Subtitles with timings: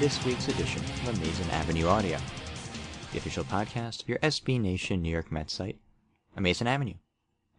[0.00, 2.16] this week's edition of Amazing Avenue Audio,
[3.12, 5.78] the official podcast of your SB Nation New York Mets site,
[6.38, 6.94] Amazing Avenue.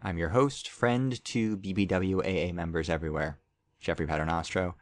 [0.02, 3.38] I'm your host, friend to BBWAA members everywhere,
[3.80, 4.74] Jeffrey Paternostro,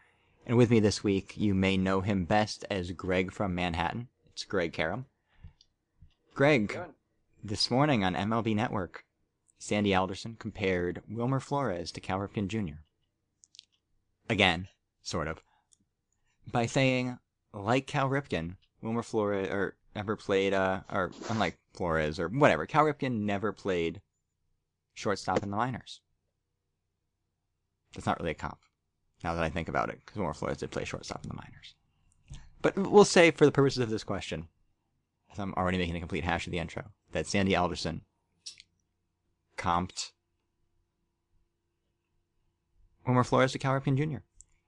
[0.47, 4.07] and with me this week, you may know him best as Greg from Manhattan.
[4.31, 5.07] It's Greg Karam.
[6.33, 6.79] Greg,
[7.43, 9.03] this morning on MLB Network,
[9.57, 12.79] Sandy Alderson compared Wilmer Flores to Cal Ripken Jr.
[14.29, 14.69] Again,
[15.03, 15.41] sort of,
[16.49, 17.19] by saying,
[17.61, 22.85] like Cal Ripken, Wilmer Flores or never played, uh, or unlike Flores or whatever, Cal
[22.85, 24.01] Ripken never played
[24.93, 26.01] shortstop in the minors.
[27.93, 28.59] That's not really a comp,
[29.23, 31.75] now that I think about it, because Wilmer Flores did play shortstop in the minors.
[32.61, 34.47] But we'll say, for the purposes of this question,
[35.31, 38.01] as I'm already making a complete hash of the intro, that Sandy Alderson
[39.57, 40.11] comped
[43.05, 44.19] Wilmer Flores to Cal Ripken Jr.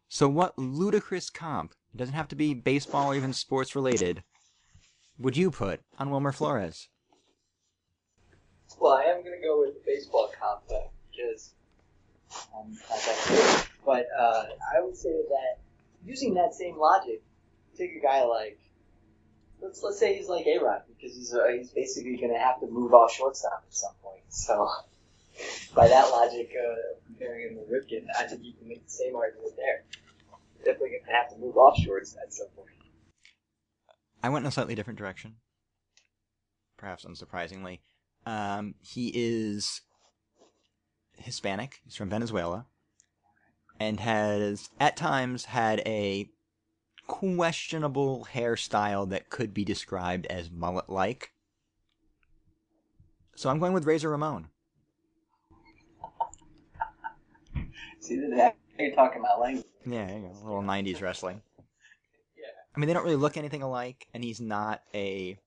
[0.08, 4.24] So what ludicrous comp, it doesn't have to be baseball or even sports related,
[5.18, 6.88] would you put on Wilmer Flores?
[8.80, 10.32] Well, I am going to go with the baseball
[10.70, 11.54] though, because
[12.56, 13.68] um, not that.
[13.86, 15.60] But uh, I would say that
[16.06, 17.22] using that same logic,
[17.78, 18.60] take a guy like
[19.62, 22.60] let's let's say he's like A Rod because he's uh, he's basically going to have
[22.62, 24.22] to move off shortstop at some point.
[24.30, 24.70] So
[25.76, 29.16] by that logic, uh, comparing him to Ripken, I think you can make the same
[29.16, 29.84] argument there.
[31.12, 32.70] To have to move off shorts at some point.
[34.24, 35.36] I went in a slightly different direction,
[36.78, 37.80] perhaps unsurprisingly.
[38.26, 39.82] Um, he is
[41.18, 41.82] Hispanic.
[41.84, 42.66] He's from Venezuela,
[43.78, 46.30] and has at times had a
[47.08, 51.32] questionable hairstyle that could be described as mullet-like.
[53.36, 54.48] So I'm going with Razor Ramon.
[58.00, 59.66] See, that you're talking about language.
[59.86, 60.28] Yeah, you.
[60.28, 61.42] A little '90s wrestling.
[62.38, 62.48] Yeah.
[62.76, 65.38] I mean, they don't really look anything alike, and he's not a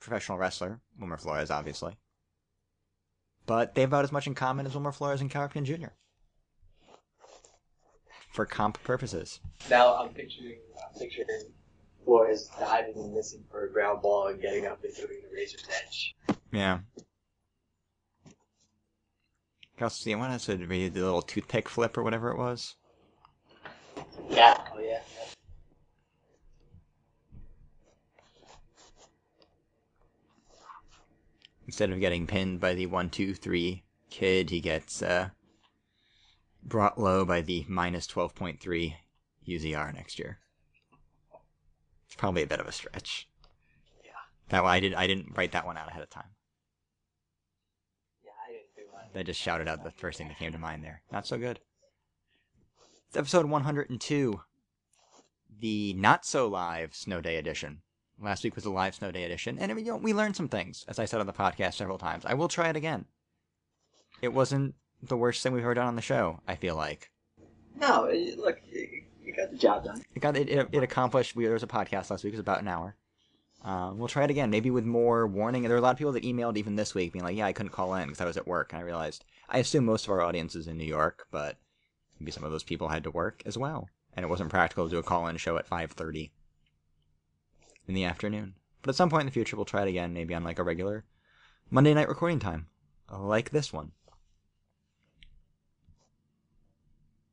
[0.00, 0.80] professional wrestler.
[0.98, 1.96] Wilmer Flores, obviously.
[3.44, 5.88] But they have about as much in common as Wilmer Flores and Ripken Jr.
[8.32, 9.40] For comp purposes.
[9.68, 11.26] Now I'm picturing I'm picturing
[12.04, 15.66] Flores diving and missing for a ground ball and getting up and doing the razor's
[15.84, 16.14] edge.
[16.50, 16.78] Yeah.
[19.88, 22.76] See, I want to read the little toothpick flip or whatever it was.
[24.30, 24.56] Yeah.
[24.72, 25.00] Oh yeah.
[31.66, 35.30] Instead of getting pinned by the one, two, three kid, he gets uh,
[36.62, 38.96] brought low by the minus twelve point three
[39.48, 40.38] UZR next year.
[42.06, 43.26] It's probably a bit of a stretch.
[44.04, 44.10] Yeah.
[44.50, 44.94] That one I did.
[44.94, 46.30] I didn't write that one out ahead of time.
[48.24, 49.01] Yeah, I didn't do mine.
[49.14, 51.02] I just shouted out the first thing that came to mind there.
[51.12, 51.60] Not so good.
[53.08, 54.40] It's episode 102,
[55.60, 57.82] the not so live snow day edition.
[58.20, 60.48] Last week was the live snow day edition, and I you know, we learned some
[60.48, 62.24] things, as I said on the podcast several times.
[62.24, 63.06] I will try it again.
[64.22, 66.40] It wasn't the worst thing we've ever done on the show.
[66.46, 67.10] I feel like
[67.76, 70.02] No, look, you you got the job done.
[70.14, 71.34] it got it, it, it accomplished.
[71.36, 72.96] We, there was a podcast last week; it was about an hour.
[73.64, 75.62] Um, we'll try it again, maybe with more warning.
[75.62, 77.52] There were a lot of people that emailed even this week, being like, "Yeah, I
[77.52, 80.10] couldn't call in because I was at work," and I realized I assume most of
[80.10, 81.58] our audience is in New York, but
[82.18, 84.90] maybe some of those people had to work as well, and it wasn't practical to
[84.90, 86.32] do a call-in show at 5:30
[87.86, 88.54] in the afternoon.
[88.82, 90.64] But at some point in the future, we'll try it again, maybe on like a
[90.64, 91.04] regular
[91.70, 92.66] Monday night recording time,
[93.10, 93.92] like this one.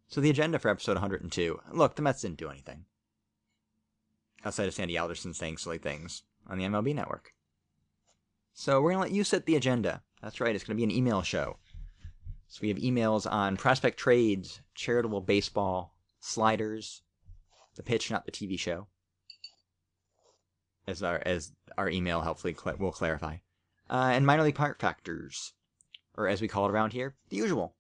[0.08, 1.60] So the agenda for episode 102.
[1.72, 2.86] Look, the Mets didn't do anything
[4.46, 7.34] outside of Sandy Alderson saying silly things on the MLB network.
[8.54, 10.02] So we're going to let you set the agenda.
[10.22, 11.58] That's right, it's going to be an email show.
[12.48, 17.04] So we have emails on prospect trades, charitable baseball, sliders,
[17.76, 18.88] the pitch, not the TV show.
[20.88, 23.38] As our as our email helpfully cl- will clarify,
[23.90, 25.54] uh, and minor league part factors,
[26.18, 27.76] or as we call it around here, the usual.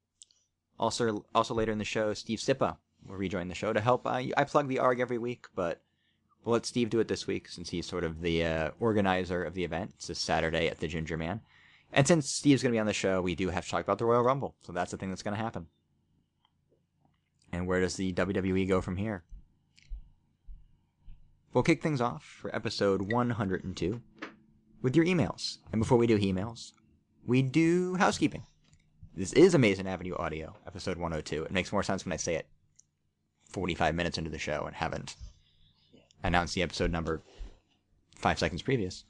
[0.80, 4.06] Also, also later in the show, Steve Sypa will rejoin the show to help.
[4.06, 5.82] Uh, I plug the ARG every week, but
[6.44, 9.54] we'll let Steve do it this week since he's sort of the uh, organizer of
[9.54, 9.92] the event.
[9.96, 11.42] It's this Saturday at the Ginger Man.
[11.92, 13.98] And since Steve's going to be on the show, we do have to talk about
[13.98, 14.56] the Royal Rumble.
[14.62, 15.68] So that's the thing that's going to happen.
[17.52, 19.24] And where does the WWE go from here?
[21.52, 24.02] We'll kick things off for episode 102
[24.84, 25.58] with your emails.
[25.72, 26.74] And before we do emails,
[27.26, 28.44] we do housekeeping.
[29.16, 31.44] This is Amazing Avenue Audio, episode 102.
[31.44, 32.48] It makes more sense when I say it
[33.50, 35.16] 45 minutes into the show and haven't
[36.24, 37.22] announced the episode number
[38.16, 39.06] five seconds previous.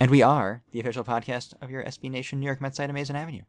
[0.00, 3.16] And we are the official podcast of your SB Nation New York Mets site, Amazing
[3.16, 3.42] Avenue.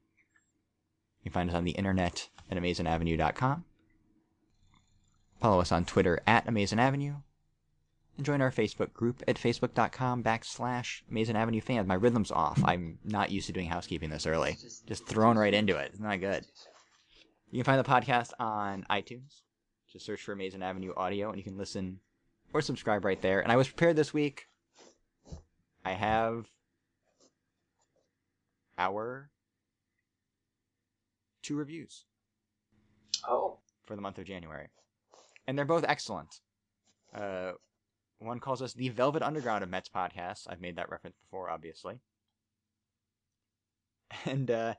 [1.21, 3.65] You can find us on the internet at amazingavenue.com.
[5.39, 7.15] Follow us on Twitter at Amazing Avenue.
[8.17, 11.87] And join our Facebook group at facebook.com backslash Amazing Avenue fans.
[11.87, 12.61] My rhythm's off.
[12.65, 14.57] I'm not used to doing housekeeping this early.
[14.87, 15.91] Just thrown right into it.
[15.91, 16.45] It's not good.
[17.51, 19.41] You can find the podcast on iTunes.
[19.91, 21.99] Just search for Amazing Avenue Audio and you can listen
[22.53, 23.41] or subscribe right there.
[23.41, 24.47] And I was prepared this week.
[25.83, 26.45] I have
[28.77, 29.29] our
[31.41, 32.05] two reviews
[33.27, 34.67] Oh, for the month of January.
[35.47, 36.39] And they're both excellent.
[37.13, 37.53] Uh,
[38.19, 40.45] one calls us the Velvet Underground of Mets podcasts.
[40.47, 41.99] I've made that reference before, obviously.
[44.25, 44.73] And uh,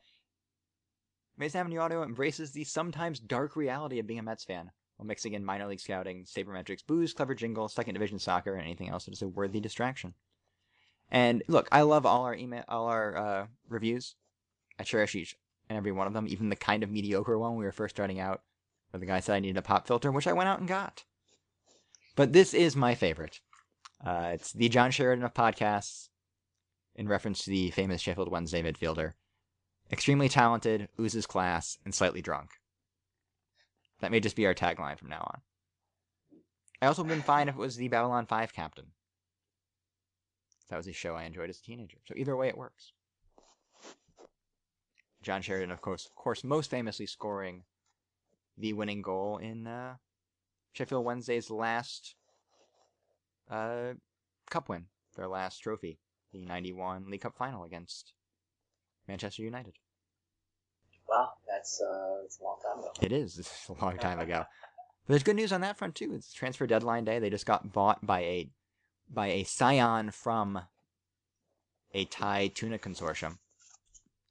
[1.39, 4.71] Amazing Avenue Audio embraces the sometimes dark reality of being a Mets fan
[5.01, 8.91] while mixing in minor league scouting, sabermetrics, booze, clever jingle, second division soccer, and anything
[8.91, 10.13] else that is a worthy distraction.
[11.11, 14.15] And look, I love all our email, all our uh, reviews.
[14.79, 15.37] I cherish each
[15.71, 18.21] and every one of them, even the kind of mediocre one we were first starting
[18.21, 18.43] out,
[18.91, 21.05] where the guy said I needed a pop filter, which I went out and got.
[22.15, 23.41] But this is my favorite.
[24.05, 26.11] Uh, it's the John Sheridan of podcasts,
[26.95, 29.15] in reference to the famous Sheffield Wednesday midfielder.
[29.91, 32.51] Extremely talented, oozes class, and slightly drunk.
[34.01, 35.41] That may just be our tagline from now on.
[36.83, 38.87] I also would have been fine if it was the Babylon 5 captain.
[40.69, 41.99] That was a show I enjoyed as a teenager.
[42.07, 42.93] So either way, it works.
[45.23, 47.65] John Sheridan, of course, of course, most famously scoring
[48.57, 49.97] the winning goal in uh,
[50.73, 52.15] Sheffield Wednesday's last
[53.51, 53.95] uh,
[54.49, 54.87] cup win,
[55.17, 55.99] their last trophy,
[56.33, 58.15] the '91 League Cup final against
[59.07, 59.75] Manchester United.
[61.11, 62.93] Wow, that's uh, that's a long time ago.
[63.03, 63.39] It is.
[63.39, 64.45] It's a long time ago.
[65.07, 66.13] But there's good news on that front too.
[66.15, 67.19] It's transfer deadline day.
[67.19, 68.51] They just got bought by a
[69.13, 70.61] by a scion from
[71.93, 73.39] a Thai tuna consortium.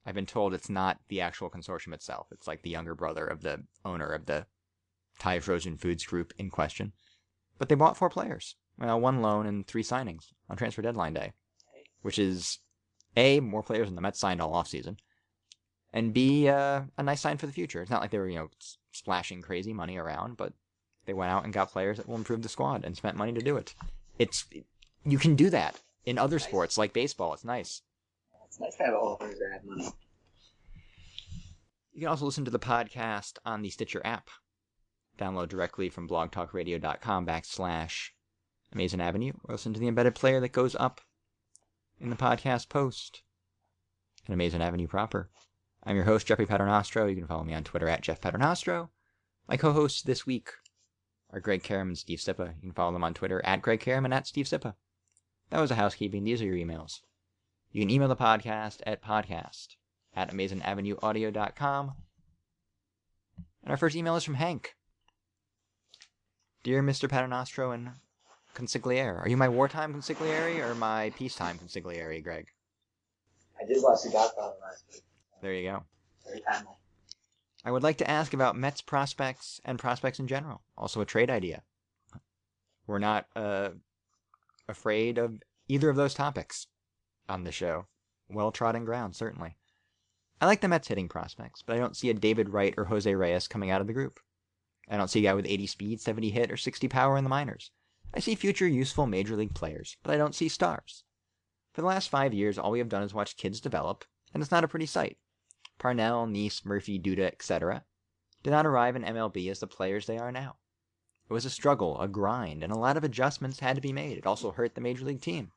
[0.05, 2.27] I've been told it's not the actual consortium itself.
[2.31, 4.45] It's like the younger brother of the owner of the
[5.19, 6.93] Thai frozen foods group in question.
[7.57, 8.55] But they bought four players.
[8.77, 11.33] Well, one loan and three signings on transfer deadline day,
[12.01, 12.59] which is
[13.17, 14.97] a more players than the Mets signed all offseason,
[15.94, 17.81] and be uh, a nice sign for the future.
[17.81, 18.50] It's not like they were you know
[18.91, 20.53] splashing crazy money around, but
[21.06, 23.41] they went out and got players that will improve the squad and spent money to
[23.41, 23.74] do it.
[24.18, 24.45] It's
[25.06, 27.33] you can do that in other sports like baseball.
[27.33, 27.81] It's nice.
[28.45, 29.89] It's nice to have owners that have money.
[31.94, 34.30] You can also listen to the podcast on the Stitcher app.
[35.18, 38.09] Download directly from blogtalkradio.com backslash
[38.71, 41.01] Amazing Avenue, or listen to the embedded player that goes up
[42.00, 43.24] in the podcast post
[44.27, 45.30] at Amazing Avenue proper.
[45.83, 47.09] I'm your host, Jeffrey Paternostro.
[47.09, 48.89] You can follow me on Twitter at Jeff Paternostro.
[49.47, 50.49] My co-hosts this week
[51.31, 52.53] are Greg Karam and Steve Sypa.
[52.55, 54.75] You can follow them on Twitter at Greg Karam and at Steve Sypa.
[55.49, 56.23] That was a housekeeping.
[56.23, 56.99] These are your emails.
[57.71, 59.75] You can email the podcast at podcast
[60.15, 61.94] at amazingavenueaudio.com.
[63.63, 64.75] And our first email is from Hank.
[66.63, 67.07] Dear Mr.
[67.07, 67.92] Paternostro and
[68.54, 72.47] consigliere, are you my wartime consigliere or my peacetime consigliere, Greg?
[73.61, 75.04] I did watch The Godfather last week.
[75.41, 75.83] There you go.
[76.25, 76.73] Very timely.
[77.65, 80.61] I would like to ask about Mets prospects and prospects in general.
[80.77, 81.63] Also, a trade idea.
[82.87, 83.69] We're not uh,
[84.67, 86.67] afraid of either of those topics
[87.27, 87.85] on the show.
[88.29, 89.55] Well trodden ground, certainly.
[90.41, 93.13] I like the Mets hitting prospects, but I don't see a David Wright or Jose
[93.13, 94.19] Reyes coming out of the group.
[94.89, 97.29] I don't see a guy with 80 speed, 70 hit, or 60 power in the
[97.29, 97.71] minors.
[98.13, 101.03] I see future useful major league players, but I don't see stars.
[101.73, 104.51] For the last five years, all we have done is watch kids develop, and it's
[104.51, 105.17] not a pretty sight.
[105.80, 107.83] Parnell, Neese, Murphy, Duda, etc.,
[108.44, 110.57] did not arrive in MLB as the players they are now.
[111.30, 114.18] It was a struggle, a grind, and a lot of adjustments had to be made.
[114.18, 115.52] It also hurt the major league team.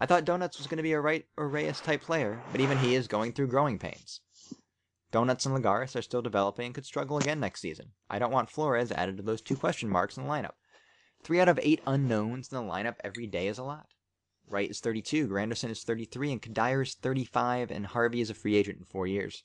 [0.00, 2.78] I thought d'Arnaud was going to be a Wright or Reyes type player, but even
[2.78, 4.20] he is going through growing pains.
[5.10, 7.92] d'Arnaud and Lagares are still developing and could struggle again next season.
[8.08, 10.54] I don't want Flores added to those two question marks in the lineup.
[11.22, 13.88] Three out of eight unknowns in the lineup every day is a lot.
[14.50, 18.56] Wright is 32, Granderson is 33, and Cuddyer is 35, and Harvey is a free
[18.56, 19.44] agent in four years.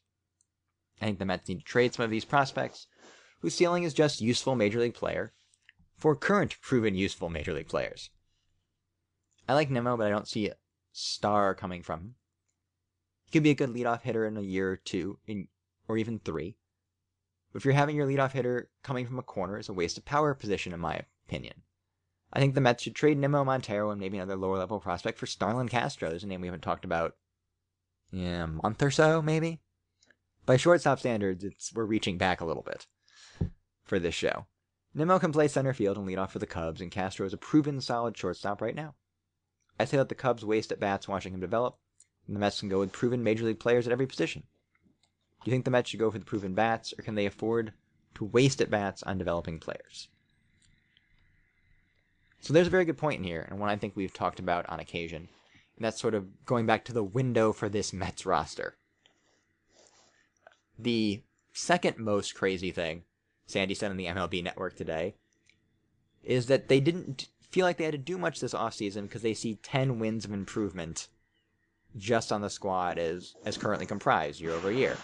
[1.01, 2.87] I think the Mets need to trade some of these prospects,
[3.39, 5.33] whose ceiling is just useful major league player,
[5.97, 8.09] for current proven useful major league players.
[9.47, 10.55] I like Nimmo, but I don't see a
[10.91, 12.15] star coming from him.
[13.25, 15.47] He could be a good leadoff hitter in a year or two, in,
[15.87, 16.55] or even three.
[17.51, 20.05] But if you're having your leadoff hitter coming from a corner, it's a waste of
[20.05, 21.63] power position, in my opinion.
[22.33, 25.27] I think the Mets should trade Nimmo Montero and maybe another lower level prospect for
[25.27, 27.15] Starlin Castro, who's a name we haven't talked about
[28.11, 29.59] yeah, a month or so, maybe.
[30.45, 32.87] By shortstop standards, it's we're reaching back a little bit
[33.83, 34.47] for this show.
[34.93, 37.37] Nimmo can play center field and lead off for the Cubs, and Castro is a
[37.37, 38.95] proven solid shortstop right now.
[39.79, 41.77] I say that the Cubs waste at bats watching him develop,
[42.27, 44.43] and the Mets can go with proven major league players at every position.
[45.43, 47.73] Do you think the Mets should go for the proven bats, or can they afford
[48.15, 50.07] to waste at bats on developing players.
[52.43, 54.67] So there's a very good point in here, and one I think we've talked about
[54.67, 55.29] on occasion.
[55.77, 58.75] And that's sort of going back to the window for this Mets roster.
[60.77, 61.23] The
[61.53, 63.03] second most crazy thing
[63.45, 65.15] Sandy said on the MLB network today
[66.21, 69.33] is that they didn't feel like they had to do much this offseason because they
[69.33, 71.07] see 10 wins of improvement
[71.95, 74.97] just on the squad as, as currently comprised year over year.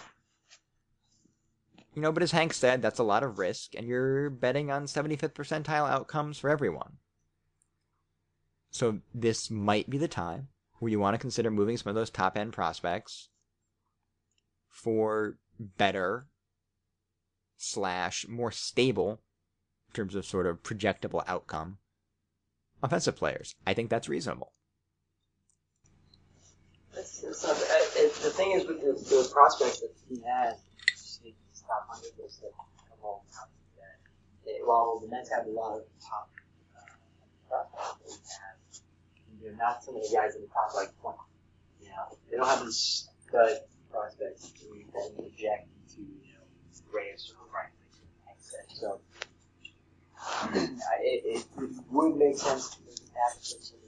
[1.94, 4.84] You know, but as Hank said, that's a lot of risk, and you're betting on
[4.84, 6.98] 75th percentile outcomes for everyone.
[8.70, 10.48] So this might be the time
[10.78, 13.28] where you want to consider moving some of those top end prospects
[14.68, 16.26] for better
[17.56, 19.20] slash more stable
[19.88, 21.78] in terms of sort of projectable outcome
[22.82, 23.54] offensive players.
[23.66, 24.52] I think that's reasonable.
[26.94, 32.12] That's not, uh, the thing is with the, the prospects that he his top hundred
[33.02, 34.66] all the time.
[34.66, 36.30] While the Mets have a lot of top
[37.52, 38.38] uh, prospects,
[39.40, 40.90] have, they're not some of the guys in the top like.
[41.80, 43.58] You know, they don't have these stud
[43.90, 46.44] prospects to then project to you know
[46.90, 47.70] Graves or right.
[48.72, 49.00] So
[50.54, 50.70] it,
[51.02, 52.76] it, it would make sense to
[53.14, 53.80] have some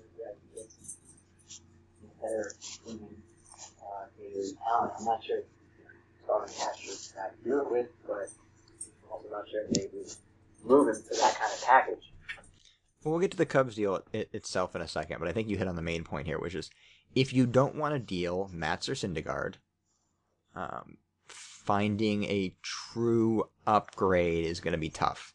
[2.23, 2.52] better
[2.88, 2.92] uh,
[4.64, 4.92] talent.
[4.99, 5.44] I'm not sure if
[6.25, 8.28] Starlin Castro to do it with, but
[9.04, 10.11] I'm also not sure if they would
[10.64, 12.12] move him for that kind of package.
[13.04, 15.56] Well, get to the Cubs deal it, itself in a second, but I think you
[15.56, 16.71] hit on the main point here, which is
[17.14, 19.54] if you don't want to deal Matz or Syndergaard,
[20.54, 25.35] um, finding a true upgrade is going to be tough.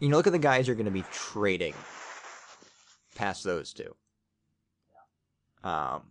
[0.00, 1.74] You know, look at the guys you're going to be trading
[3.16, 3.94] past those two.
[5.64, 6.02] Um,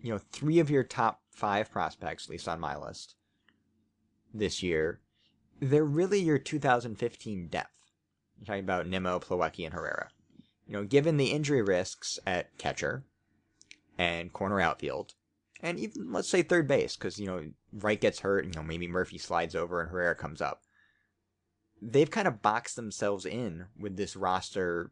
[0.00, 3.16] you know, three of your top five prospects, at least on my list,
[4.32, 5.00] this year,
[5.60, 7.70] they're really your 2015 depth.
[8.38, 10.08] You're talking about Nimmo, Plawecki, and Herrera.
[10.66, 13.04] You know, given the injury risks at catcher
[13.98, 15.14] and corner outfield,
[15.60, 18.88] and even let's say third base, because you know Wright gets hurt, you know maybe
[18.88, 20.62] Murphy slides over and Herrera comes up.
[21.80, 24.90] They've kind of boxed themselves in with this roster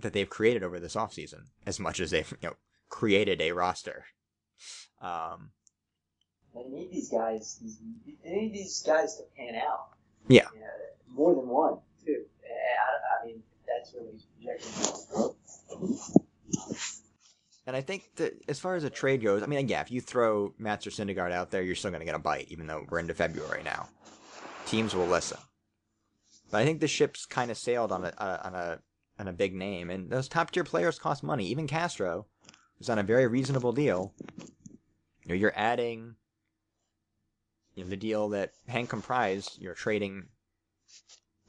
[0.00, 2.56] that they've created over this offseason, as much as they've you know
[2.88, 4.06] created a roster.
[5.00, 5.50] Um,
[6.54, 7.60] they need these guys.
[8.24, 9.90] They need these guys to pan out.
[10.28, 10.46] Yeah.
[10.54, 10.66] You know,
[11.10, 12.24] more than one too.
[12.44, 15.34] I, I mean, that's really projecting.
[17.66, 20.00] And I think that as far as a trade goes, I mean, yeah, if you
[20.00, 22.86] throw Matz or Syndergaard out there, you're still going to get a bite, even though
[22.88, 23.88] we're into February now.
[24.66, 25.38] Teams will listen.
[26.50, 28.78] But I think the ship's kind of sailed on a, on a
[29.18, 31.46] on a big name, and those top tier players cost money.
[31.46, 32.26] Even Castro,
[32.78, 36.16] who's on a very reasonable deal, you know, you're adding
[37.74, 39.60] you know, the deal that Hank comprised.
[39.60, 40.26] You're trading,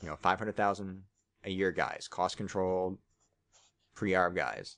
[0.02, 1.04] you know, five hundred thousand
[1.44, 2.98] a year guys, cost controlled,
[3.96, 4.78] pre arb guys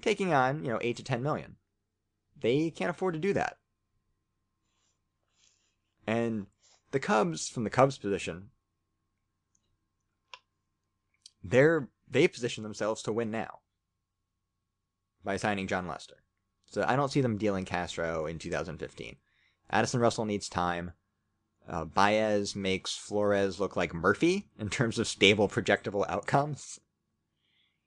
[0.00, 1.56] taking on, you know, 8 to 10 million.
[2.40, 3.56] They can't afford to do that.
[6.06, 6.46] And
[6.90, 8.50] the Cubs, from the Cubs position,
[11.42, 13.60] they're they position themselves to win now
[15.24, 16.16] by signing Jon Lester.
[16.66, 19.16] So I don't see them dealing Castro in 2015.
[19.70, 20.92] Addison Russell needs time.
[21.70, 26.80] Uh, Baez makes Flores look like Murphy in terms of stable, projectable outcomes.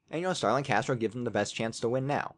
[0.10, 2.36] And you know, Starlin Castro gives them the best chance to win now.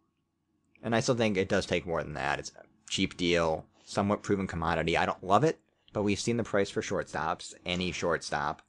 [0.82, 2.40] And I still think it does take more than that.
[2.40, 4.98] It's a cheap deal, somewhat proven commodity.
[4.98, 5.60] I don't love it,
[5.94, 8.64] but we've seen the price for shortstops, any shortstop,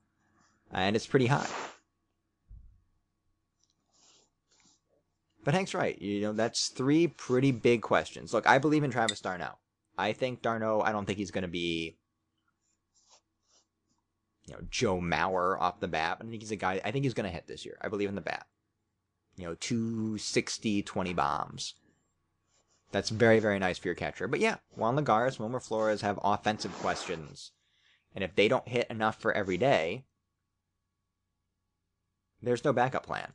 [0.70, 1.48] and it's pretty high.
[5.44, 6.00] But Hank's right.
[6.02, 8.34] You know, that's three pretty big questions.
[8.34, 9.54] Look, I believe in Travis d'Arnaud.
[9.96, 11.96] I think d'Arnaud, I don't think he's going to be,
[14.46, 16.18] you know, Joe Mauer off the bat.
[16.20, 17.78] I think he's a guy, I think he's going to hit this year.
[17.80, 18.46] I believe in the bat
[19.36, 21.74] you know, 260, 20 bombs.
[22.92, 24.28] That's very, very nice for your catcher.
[24.28, 27.52] But yeah, Juan Lagares, Wilmer Flores have offensive questions.
[28.14, 30.04] And if they don't hit enough for every day,
[32.40, 33.32] there's no backup plan.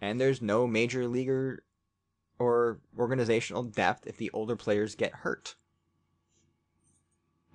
[0.00, 1.62] And there's no major leaguer
[2.38, 5.54] or organizational depth if the older players get hurt.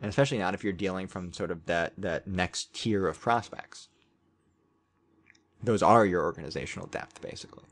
[0.01, 3.87] And especially not if you're dealing from sort of that, that next tier of prospects
[5.63, 7.63] those are your organizational depth, basically.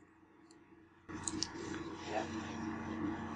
[2.10, 2.22] Yeah.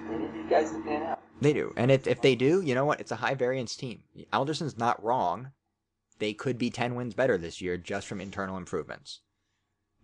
[0.08, 1.20] They need these guys to pan out.
[1.40, 1.72] They do.
[1.76, 3.00] And if, if they do, you know what?
[3.00, 4.02] It's a high variance team.
[4.32, 5.50] Alderson's not wrong.
[6.18, 9.20] They could be 10 wins better this year just from internal improvements.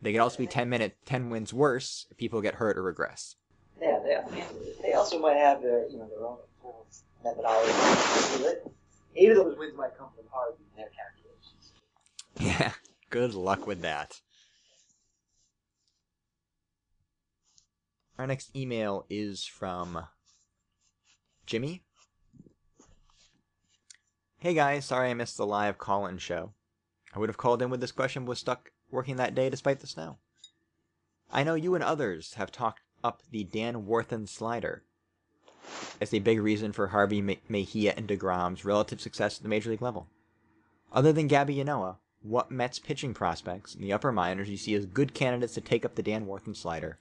[0.03, 3.37] They could also be 10 minute 10 wins worse if people get hurt or regress.
[3.81, 4.45] Yeah, they,
[4.83, 6.39] they also might have their you know their own
[7.23, 8.71] methodology.
[9.17, 11.73] Eight of those wins might come from Harvey in their calculations.
[12.39, 12.73] Yeah,
[13.11, 14.21] good luck with that.
[18.19, 20.07] Our next email is from
[21.47, 21.83] Jimmy.
[24.39, 26.53] Hey guys, sorry I missed the live call in show.
[27.15, 29.81] I would have called in with this question, but was stuck working that day despite
[29.81, 30.19] the snow.
[31.31, 34.85] I know you and others have talked up the Dan Warthen slider
[36.01, 39.83] as a big reason for Harvey Mejia and DeGrom's relative success at the major league
[39.83, 40.09] level.
[40.93, 44.87] Other than Gabby Ynoa, what Mets pitching prospects in the upper minors you see as
[44.87, 46.99] good candidates to take up the Dan Warthen slider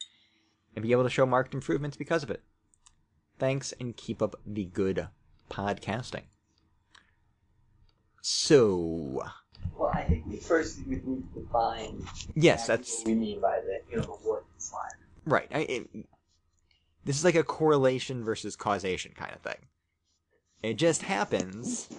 [0.76, 2.42] and be able to show marked improvements because of it?
[3.38, 5.08] Thanks and keep up the good
[5.50, 6.24] podcasting.
[8.22, 9.22] So,
[9.78, 13.60] Well, I think we first we need to define yes, that's what we mean by
[13.62, 14.98] the you know the Warthen slider.
[15.26, 15.48] right.
[15.54, 15.90] I, it,
[17.10, 19.66] this is like a correlation versus causation kind of thing.
[20.62, 21.90] It just happens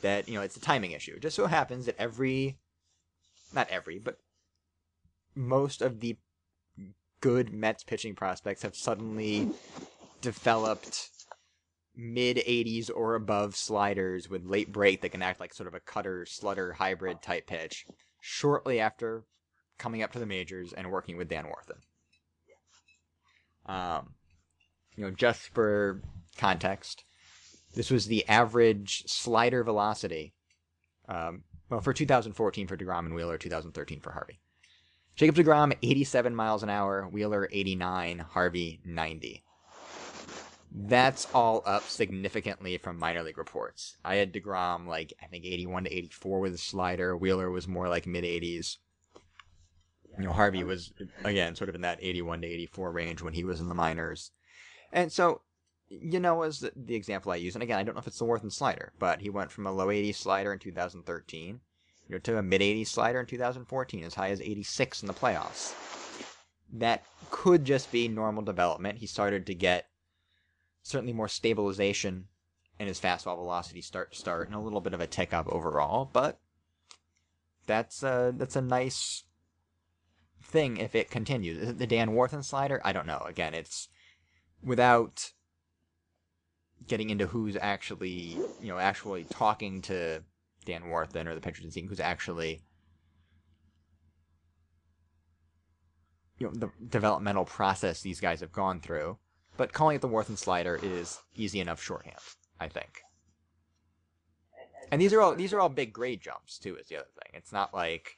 [0.00, 1.16] that you know it's a timing issue.
[1.16, 2.56] It just so happens that every,
[3.52, 4.16] not every, but
[5.34, 6.16] most of the
[7.20, 9.50] good Mets pitching prospects have suddenly
[10.22, 11.10] developed
[11.94, 15.80] mid 80s or above sliders with late break that can act like sort of a
[15.80, 17.84] cutter slutter hybrid type pitch
[18.18, 19.26] shortly after
[19.76, 21.82] coming up to the majors and working with Dan Warthen.
[23.66, 24.14] Um,
[24.96, 26.00] you know, just for
[26.36, 27.04] context,
[27.74, 30.34] this was the average slider velocity.
[31.08, 34.40] Um, well, for 2014 for DeGrom and Wheeler, 2013 for Harvey.
[35.16, 37.08] Jacob DeGrom, 87 miles an hour.
[37.10, 38.18] Wheeler, 89.
[38.18, 39.44] Harvey, 90.
[40.76, 43.96] That's all up significantly from minor league reports.
[44.04, 47.16] I had DeGrom like, I think 81 to 84 with a slider.
[47.16, 48.78] Wheeler was more like mid 80s.
[50.18, 50.92] You know, Harvey was,
[51.24, 54.32] again, sort of in that 81 to 84 range when he was in the minors.
[54.94, 55.42] And so,
[55.88, 57.54] you know, as the, the example I use.
[57.54, 59.72] And again, I don't know if it's the Warthen slider, but he went from a
[59.72, 61.60] low 80s slider in 2013
[62.08, 65.14] you know, to a mid 80s slider in 2014, as high as 86 in the
[65.14, 65.74] playoffs.
[66.72, 68.98] That could just be normal development.
[68.98, 69.86] He started to get
[70.82, 72.26] certainly more stabilization
[72.78, 75.48] in his fastball velocity start to start, and a little bit of a tick up
[75.48, 76.10] overall.
[76.12, 76.40] But
[77.66, 79.24] that's a that's a nice
[80.42, 81.58] thing if it continues.
[81.58, 82.80] Is it the Dan Warthen slider?
[82.84, 83.24] I don't know.
[83.26, 83.88] Again, it's
[84.64, 85.32] without
[86.86, 90.22] getting into who's actually you know actually talking to
[90.64, 92.62] Dan Warthen or the pitchers team who's actually
[96.38, 99.18] you know the developmental process these guys have gone through.
[99.56, 102.18] But calling it the Warthen slider is easy enough shorthand,
[102.58, 103.02] I think.
[104.90, 106.76] And these are all these are all big grade jumps too.
[106.76, 107.32] Is the other thing.
[107.34, 108.16] It's not like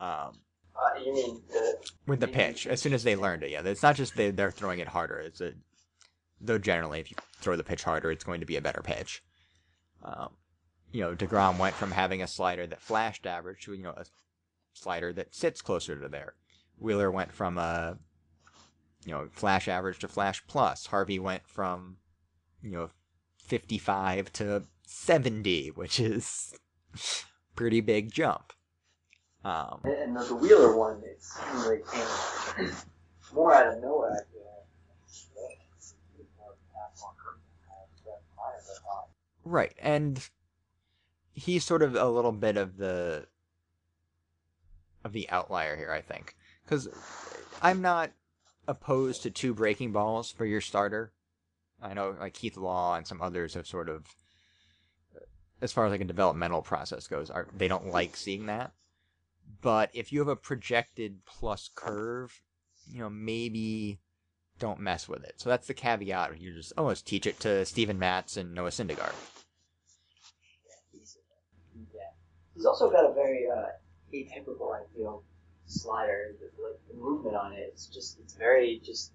[0.00, 0.40] um,
[0.76, 3.50] Uh, you mean the with the pitch as soon as they learned it.
[3.50, 5.18] Yeah, it's not just they they're throwing it harder.
[5.18, 5.52] It's a
[6.40, 9.22] though generally if you throw the pitch harder, it's going to be a better pitch.
[10.02, 10.30] Um,
[10.92, 14.04] you know, Degrom went from having a slider that flashed average to you know a
[14.74, 16.34] slider that sits closer to there.
[16.78, 17.98] Wheeler went from a
[19.04, 20.86] you know flash average to flash plus.
[20.86, 21.96] Harvey went from
[22.62, 22.90] you know
[23.38, 26.54] 55 to 70, which is
[27.56, 28.52] pretty big jump.
[29.46, 32.72] Um, and, and the, Wheeler one, it seemingly came
[33.32, 34.12] more out of nowhere.
[34.12, 34.42] I feel.
[39.44, 40.28] Right, and
[41.32, 43.28] he's sort of a little bit of the
[45.04, 46.88] of the outlier here, I think, because
[47.62, 48.10] I'm not
[48.66, 51.12] opposed to two breaking balls for your starter.
[51.80, 54.06] I know, like Keith Law and some others have sort of,
[55.62, 58.72] as far as like a developmental process goes, are they don't like seeing that.
[59.62, 62.40] But if you have a projected plus curve,
[62.88, 63.98] you know maybe
[64.58, 65.34] don't mess with it.
[65.36, 66.40] So that's the caveat.
[66.40, 69.14] You just let's teach it to Steven Matz and Noah Syndergaard.
[71.92, 72.00] Yeah.
[72.54, 73.66] He's also got a very uh,
[74.14, 75.22] atypical, I feel,
[75.66, 76.34] slider.
[76.38, 79.12] The, like the movement on it, it's just, it's very just,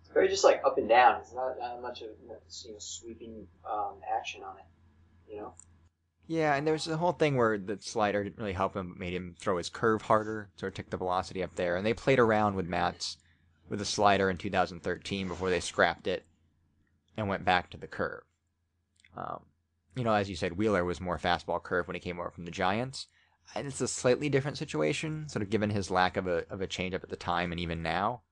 [0.00, 1.20] it's very just like up and down.
[1.20, 4.64] It's not, not much of you know sweeping um, action on it.
[5.32, 5.54] You know.
[6.30, 9.12] Yeah, and there's the whole thing where the slider didn't really help him, but made
[9.14, 11.74] him throw his curve harder, sort of took the velocity up there.
[11.74, 13.16] And they played around with Matz
[13.68, 16.24] with a slider in 2013 before they scrapped it
[17.16, 18.22] and went back to the curve.
[19.16, 19.40] Um,
[19.96, 22.44] you know, as you said, Wheeler was more fastball curve when he came over from
[22.44, 23.08] the Giants.
[23.56, 26.68] And it's a slightly different situation, sort of given his lack of a of a
[26.68, 28.22] changeup at the time and even now.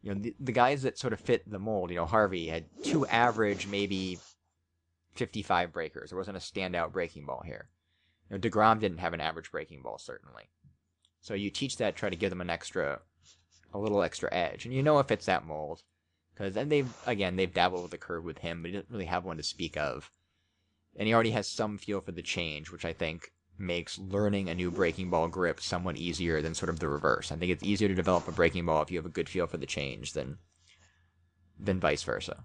[0.00, 2.64] You know, the, the guys that sort of fit the mold, you know, Harvey had
[2.82, 4.18] two average, maybe
[5.14, 6.10] 55 breakers.
[6.10, 7.68] There wasn't a standout breaking ball here.
[8.28, 10.50] You know, DeGrom didn't have an average breaking ball, certainly.
[11.20, 13.00] So you teach that, try to give them an extra,
[13.74, 14.64] a little extra edge.
[14.64, 15.82] And you know if it's that mold,
[16.32, 19.04] Because then they've again they've dabbled with the curve with him, but he doesn't really
[19.04, 20.10] have one to speak of.
[20.96, 24.54] And he already has some feel for the change, which I think makes learning a
[24.54, 27.30] new breaking ball grip somewhat easier than sort of the reverse.
[27.30, 29.46] I think it's easier to develop a breaking ball if you have a good feel
[29.46, 30.38] for the change than
[31.58, 32.44] than vice versa.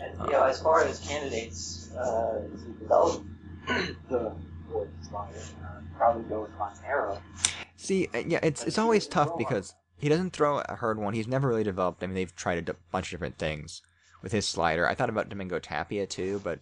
[0.00, 3.24] And, you know, as far as candidates uh, to develop
[4.08, 4.32] the
[4.70, 7.20] wood slider, uh, probably go with Montero.
[7.76, 11.14] See, uh, yeah, it's it's always tough because he doesn't throw a hard one.
[11.14, 12.02] He's never really developed.
[12.02, 13.82] I mean, they've tried a d- bunch of different things
[14.22, 14.88] with his slider.
[14.88, 16.60] I thought about Domingo Tapia too, but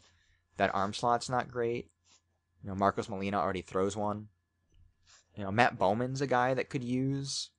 [0.56, 1.88] that arm slot's not great.
[2.62, 4.28] You know, Marcos Molina already throws one.
[5.36, 7.50] You know, Matt Bowman's a guy that could use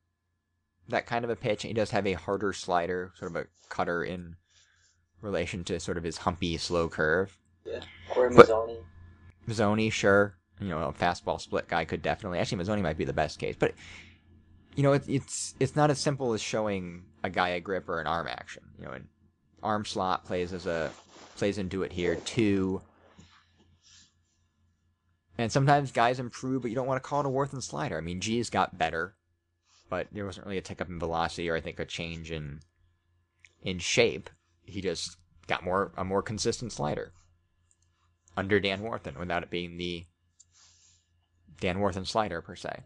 [0.87, 1.63] that kind of a pitch.
[1.63, 4.35] He does have a harder slider, sort of a cutter in
[5.23, 7.37] relation to sort of his humpy, slow curve.
[7.65, 7.79] Yeah.
[8.15, 8.77] But- Mazzoni.
[9.47, 10.35] Mazzoni, sure.
[10.59, 12.39] You know, a fastball split guy could definitely.
[12.39, 13.73] Actually, Mazzoni might be the best case, but
[14.75, 17.99] you know, it's it's it's not as simple as showing a guy a grip or
[17.99, 18.63] an arm action.
[18.79, 19.07] You know, an
[19.61, 20.91] arm slot plays as a
[21.35, 22.81] plays into it here too.
[25.37, 27.97] And sometimes guys improve, but you don't want to call it a Warthen slider.
[27.97, 29.15] I mean, Gee's got better,
[29.89, 32.59] but there wasn't really a tick up in velocity or I think a change in
[33.61, 34.29] in shape.
[34.65, 37.13] He just got more a more consistent slider
[38.35, 40.05] under Dan Warthen without it being the
[41.59, 42.83] Dan Warthen slider per se.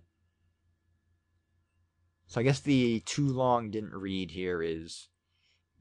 [2.27, 5.07] So I guess the too long didn't read here is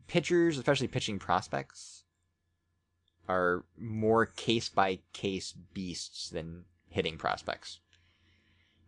[0.06, 2.04] pitchers, especially pitching prospects,
[3.28, 7.80] are more case by case beasts than hitting prospects.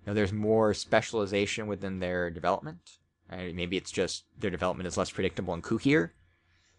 [0.00, 2.98] You know, there's more specialization within their development.
[3.30, 6.10] Uh, maybe it's just their development is less predictable and kookier,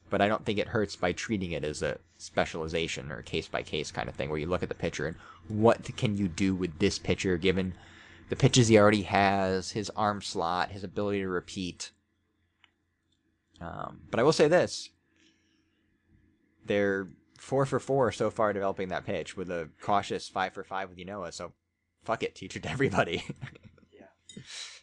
[0.09, 3.63] but I don't think it hurts by treating it as a specialization or case by
[3.63, 5.15] case kind of thing where you look at the pitcher and
[5.47, 7.73] what can you do with this pitcher given
[8.29, 11.91] the pitches he already has, his arm slot, his ability to repeat.
[13.59, 14.89] Um, but I will say this:
[16.65, 20.89] they're four for four so far developing that pitch with a cautious five for five
[20.89, 21.33] with Ynoa.
[21.33, 21.53] So
[22.03, 23.23] fuck it, teach it to everybody.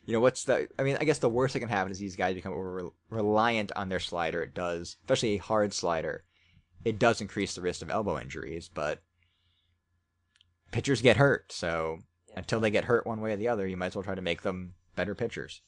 [0.04, 0.68] You know what's the?
[0.78, 3.72] I mean, I guess the worst that can happen is these guys become over reliant
[3.74, 4.42] on their slider.
[4.42, 6.24] It does, especially a hard slider.
[6.84, 9.02] It does increase the risk of elbow injuries, but
[10.70, 11.52] pitchers get hurt.
[11.52, 11.98] So
[12.36, 14.22] until they get hurt one way or the other, you might as well try to
[14.22, 15.62] make them better pitchers.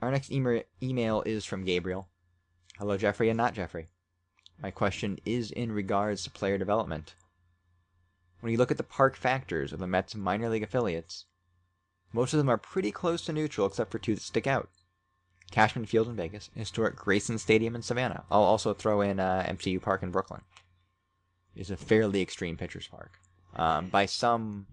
[0.00, 2.08] Our next ema- email is from Gabriel.
[2.78, 3.88] Hello, Jeffrey, and not Jeffrey.
[4.62, 7.14] My question is in regards to player development.
[8.40, 11.26] When you look at the park factors of the Mets minor league affiliates,
[12.12, 14.68] most of them are pretty close to neutral except for two that stick out.
[15.50, 18.24] Cashman Field in Vegas, historic Grayson Stadium in Savannah.
[18.30, 20.42] I'll also throw in uh, MCU Park in Brooklyn.
[21.56, 23.18] Is a fairly extreme pitcher's park.
[23.56, 24.66] Um, by some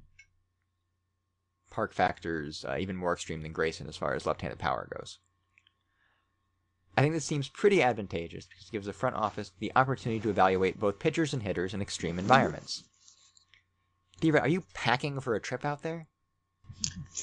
[1.71, 5.17] park factors, uh, even more extreme than Grayson as far as left-handed power goes.
[6.95, 10.30] I think this seems pretty advantageous because it gives the front office the opportunity to
[10.30, 12.84] evaluate both pitchers and hitters in extreme environments.
[14.21, 16.08] Theoret, are you packing for a trip out there?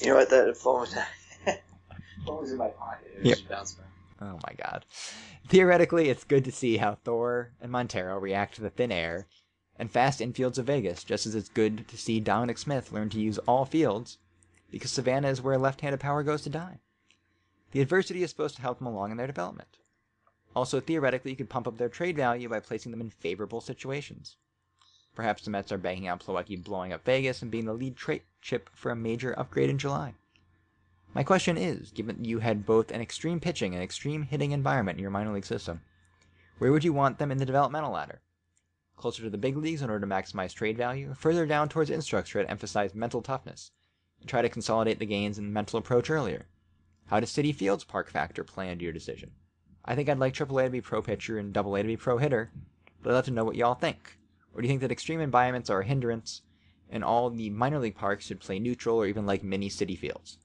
[0.01, 0.29] You know what?
[0.29, 0.93] The phone was,
[2.25, 3.11] phone was in my pocket.
[3.17, 3.37] It Yep.
[3.49, 3.87] bounced back.
[4.21, 4.85] Oh my god.
[5.47, 9.27] Theoretically, it's good to see how Thor and Montero react to the thin air
[9.77, 13.19] and fast infields of Vegas, just as it's good to see Dominic Smith learn to
[13.19, 14.17] use all fields,
[14.71, 16.79] because Savannah is where left handed power goes to die.
[17.71, 19.77] The adversity is supposed to help them along in their development.
[20.55, 24.37] Also, theoretically, you could pump up their trade value by placing them in favorable situations.
[25.15, 28.23] Perhaps the Mets are banking on Plawecki blowing up Vegas and being the lead trade
[28.41, 30.13] chip for a major upgrade in July.
[31.13, 35.01] My question is, given you had both an extreme pitching and extreme hitting environment in
[35.01, 35.79] your minor league system,
[36.57, 38.19] where would you want them in the developmental ladder?
[38.97, 42.43] Closer to the big leagues in order to maximize trade value, further down towards infrastructure
[42.43, 43.71] to emphasize mental toughness,
[44.19, 46.47] and try to consolidate the gains in mental approach earlier?
[47.05, 49.31] How does Citi Field's park factor play into your decision?
[49.85, 52.51] I think I'd like AAA to be pro pitcher and AA to be pro hitter,
[53.01, 54.17] but I'd love to know what y'all think.
[54.55, 56.41] Or do you think that extreme environments are a hindrance,
[56.89, 60.37] and all the minor league parks should play neutral or even like mini Citi Fields?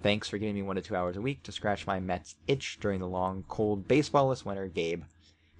[0.00, 2.78] Thanks for giving me one to two hours a week to scratch my Mets itch
[2.80, 5.02] during the long, cold, baseballless winter, Gabe.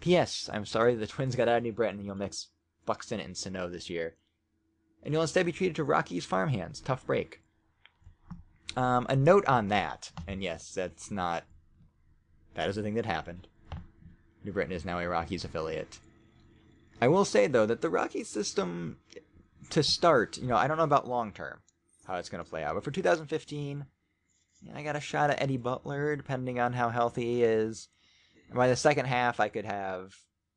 [0.01, 0.49] P.S.
[0.53, 2.49] I'm sorry the Twins got out of New Britain and you'll mix
[2.87, 4.15] Buxton and Sano this year.
[5.03, 6.81] And you'll instead be treated to Rockies farmhands.
[6.81, 7.43] Tough break.
[8.77, 11.45] Um, a note on that, and yes, that's not.
[12.55, 13.49] That is a thing that happened.
[14.45, 15.99] New Britain is now a Rockies affiliate.
[17.01, 18.99] I will say, though, that the Rockies system,
[19.71, 21.61] to start, you know, I don't know about long term
[22.07, 23.85] how it's going to play out, but for 2015,
[24.63, 27.89] yeah, I got a shot at Eddie Butler, depending on how healthy he is.
[28.49, 30.17] And by the second half, I could have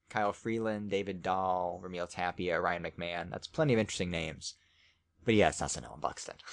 [0.09, 3.29] Kyle Freeland, David Dahl, Raimel Tapia, Ryan McMahon.
[3.29, 4.55] That's plenty of interesting names.
[5.25, 6.35] But yeah, it's not and Buxton.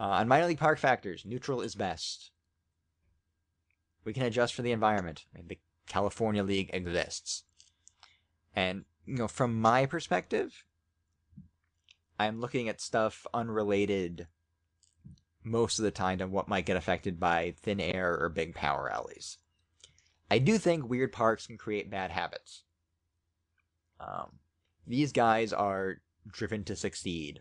[0.00, 2.30] Uh, on minor league park factors, neutral is best.
[4.04, 5.24] We can adjust for the environment.
[5.34, 7.44] I mean, the California League exists.
[8.54, 10.64] And, you know, from my perspective,
[12.18, 14.26] I'm looking at stuff unrelated
[15.44, 18.90] most of the time to what might get affected by thin air or big power
[18.90, 19.38] alleys.
[20.30, 22.64] I do think weird parks can create bad habits.
[24.00, 24.32] Um,
[24.86, 27.40] these guys are driven to succeed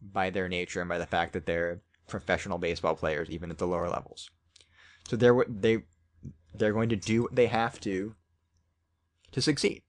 [0.00, 3.66] by their nature and by the fact that they're professional baseball players, even at the
[3.66, 4.30] lower levels.
[5.08, 5.84] So they're they
[6.54, 8.14] they're going to do what they have to
[9.32, 9.82] to succeed.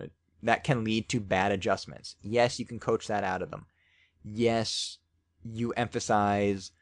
[0.00, 0.06] Uh,
[0.42, 2.16] that can lead to bad adjustments.
[2.22, 3.66] Yes, you can coach that out of them.
[4.22, 4.98] Yes,
[5.42, 6.72] you emphasize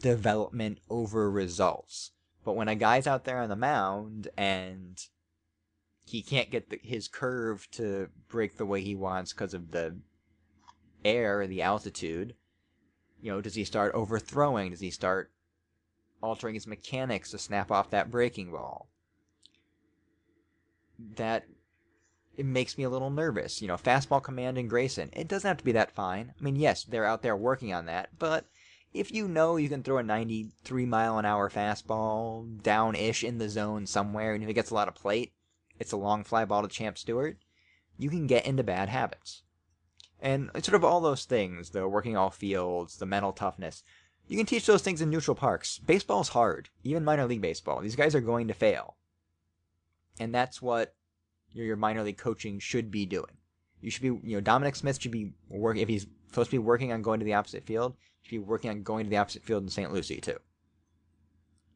[0.00, 2.10] development over results.
[2.44, 5.00] But when a guy's out there on the mound and
[6.04, 9.96] he can't get the, his curve to break the way he wants because of the
[11.04, 12.34] air, the altitude,
[13.20, 14.70] you know, does he start overthrowing?
[14.70, 15.32] Does he start
[16.22, 18.88] altering his mechanics to snap off that breaking ball?
[21.16, 21.46] That
[22.36, 23.62] it makes me a little nervous.
[23.62, 25.10] You know, fastball command and Grayson.
[25.12, 26.34] It doesn't have to be that fine.
[26.38, 28.46] I mean, yes, they're out there working on that, but
[28.92, 33.38] if you know you can throw a 93 mile an hour fastball down ish in
[33.38, 35.32] the zone somewhere, and if it gets a lot of plate,
[35.78, 37.38] it's a long fly ball to Champ Stuart,
[37.98, 39.42] you can get into bad habits.
[40.20, 43.82] And sort of all those things, the working all fields, the mental toughness,
[44.28, 45.78] you can teach those things in neutral parks.
[45.78, 47.80] Baseball's hard, even minor league baseball.
[47.80, 48.96] These guys are going to fail.
[50.18, 50.94] And that's what
[51.52, 53.36] your minor league coaching should be doing.
[53.80, 56.62] You should be, you know, Dominic Smith should be working, if he's supposed to be
[56.62, 59.44] working on going to the opposite field, should be working on going to the opposite
[59.44, 59.92] field in St.
[59.92, 60.38] Lucie, too.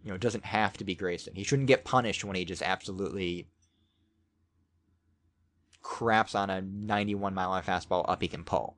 [0.02, 1.34] You know, it doesn't have to be Grayson.
[1.34, 3.48] He shouldn't get punished when he just absolutely
[5.82, 8.76] craps on a 91 mile an hour fastball up he can pull.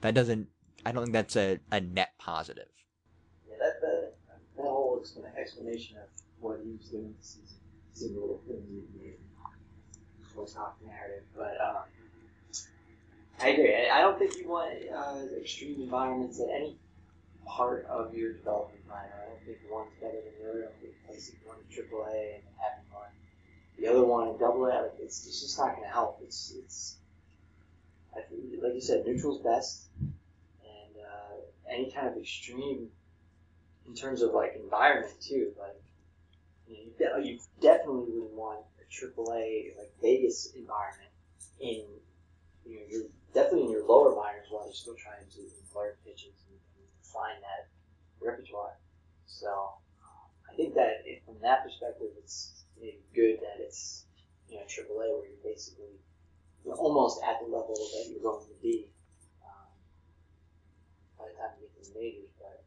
[0.00, 0.48] That doesn't.
[0.84, 2.68] I don't think that's a, a net positive.
[3.48, 4.14] Yeah, that, that,
[4.56, 5.02] that whole
[5.38, 6.08] explanation of
[6.40, 7.58] what he was doing this season
[7.92, 8.82] seemed a little flimsy.
[10.34, 11.84] Post hoc narrative, but um,
[13.40, 13.88] I agree.
[13.88, 16.76] I don't think you want uh, extreme environments at any
[17.46, 19.04] part of your development plan.
[19.14, 20.58] I don't think one's better than the other.
[20.58, 23.10] I don't think placing one in AAA and having one
[23.78, 26.18] the other one in double A, like it's, it's just not going to help.
[26.22, 26.96] It's it's
[28.16, 29.88] I think, like you said, neutral's best,
[31.70, 32.88] any kind of extreme
[33.86, 35.52] in terms of like environment too.
[35.58, 35.80] Like
[36.66, 41.10] you, know, you, definitely wouldn't want a AAA like Vegas environment
[41.60, 41.84] in
[42.64, 45.40] you know you're definitely in your lower minors while you're still trying to
[45.74, 47.68] learn pitches and, and find that
[48.20, 48.76] repertoire.
[49.26, 49.74] So
[50.50, 54.04] I think that if, from that perspective, it's maybe good that it's
[54.48, 56.00] you know AAA where you're basically
[56.64, 58.88] you know, almost at the level that you're going to be
[61.24, 62.30] by the time you get to the majors.
[62.38, 62.62] But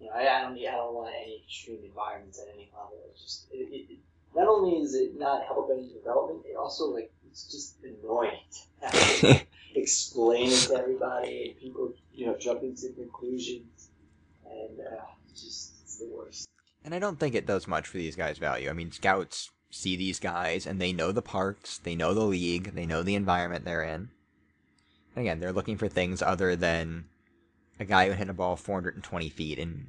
[0.00, 2.96] you know, I, I don't I don't want any extreme environments at any level.
[3.12, 3.98] It's just it, it, it,
[4.34, 8.40] not only is it not helping development, it also like it's just annoying
[8.92, 9.42] to
[9.74, 13.88] explain it to everybody and people you know jumping to conclusions
[14.44, 15.04] and uh,
[15.34, 16.48] just it's the worst.
[16.84, 18.70] And I don't think it does much for these guys' value.
[18.70, 22.74] I mean, scouts see these guys and they know the parks, they know the league,
[22.74, 24.10] they know the environment they're in.
[25.16, 27.06] Again, they're looking for things other than
[27.80, 29.86] a guy who hit a ball 420 feet in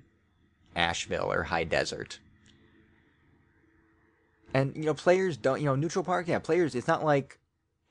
[0.76, 2.20] Asheville or high desert.
[4.54, 7.40] And, you know, players don't, you know, neutral park, yeah, players, it's not like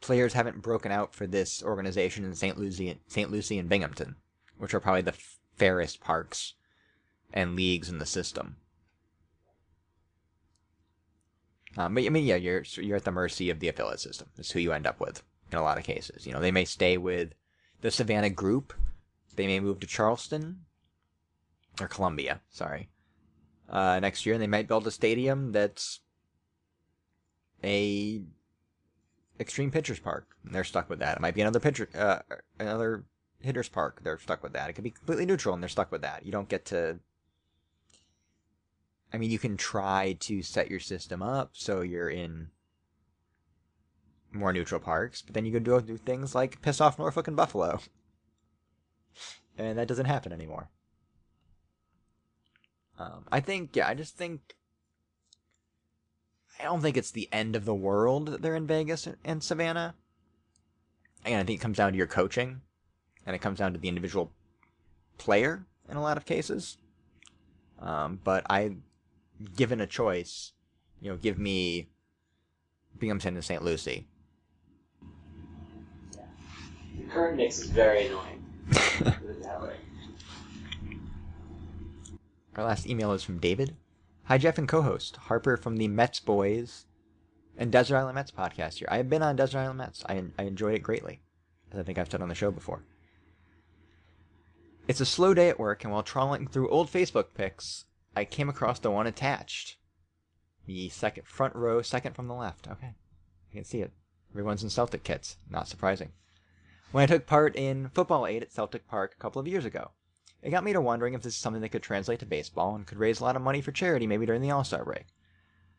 [0.00, 2.58] players haven't broken out for this organization in St.
[2.58, 3.30] Lucie, St.
[3.30, 4.16] Lucie and Binghamton,
[4.56, 5.14] which are probably the
[5.56, 6.54] fairest parks
[7.32, 8.56] and leagues in the system.
[11.76, 14.28] Um, but I mean, yeah, you're you're at the mercy of the affiliate system.
[14.34, 16.26] That's who you end up with in a lot of cases.
[16.26, 17.32] You know, they may stay with
[17.80, 18.72] the Savannah group.
[19.34, 20.60] They may move to Charleston
[21.80, 22.40] or Columbia.
[22.50, 22.88] Sorry,
[23.68, 26.00] uh, next year, and they might build a stadium that's
[27.62, 28.22] a
[29.38, 30.28] extreme pitchers park.
[30.44, 31.16] And they're stuck with that.
[31.16, 32.20] It might be another pitcher, uh,
[32.58, 33.04] another
[33.40, 34.00] hitters park.
[34.02, 34.70] They're stuck with that.
[34.70, 36.24] It could be completely neutral, and they're stuck with that.
[36.24, 37.00] You don't get to
[39.12, 42.48] I mean, you can try to set your system up so you're in
[44.38, 47.36] more neutral parks, but then you could do, do things like piss off Norfolk and
[47.36, 47.80] Buffalo.
[49.58, 50.68] And that doesn't happen anymore.
[52.98, 54.54] Um, I think, yeah, I just think.
[56.60, 59.94] I don't think it's the end of the world that they're in Vegas and Savannah.
[61.24, 62.60] Again, I think it comes down to your coaching,
[63.24, 64.32] and it comes down to the individual
[65.18, 66.78] player in a lot of cases.
[67.78, 68.76] Um, but I
[69.54, 70.52] given a choice,
[71.00, 71.88] you know, give me
[72.98, 73.62] Binghamton and St.
[73.62, 74.06] Lucie.
[76.96, 78.44] The current mix is very annoying.
[82.56, 83.76] Our last email is from David.
[84.24, 86.86] Hi, Jeff and co-host Harper from the Mets Boys
[87.58, 88.88] and Desert Island Mets podcast here.
[88.90, 90.04] I have been on Desert Island Mets.
[90.08, 91.20] I, I enjoyed it greatly,
[91.70, 92.82] as I think I've said on the show before.
[94.88, 97.84] It's a slow day at work, and while trawling through old Facebook pics,
[98.16, 99.76] I came across the one attached.
[100.64, 102.66] The second front row, second from the left.
[102.66, 102.94] Okay,
[103.50, 103.92] I can see it.
[104.32, 105.36] Everyone's in Celtic kits.
[105.50, 106.12] Not surprising.
[106.96, 109.90] When I took part in Football Aid at Celtic Park a couple of years ago,
[110.40, 112.86] it got me to wondering if this is something that could translate to baseball and
[112.86, 115.04] could raise a lot of money for charity maybe during the All Star break.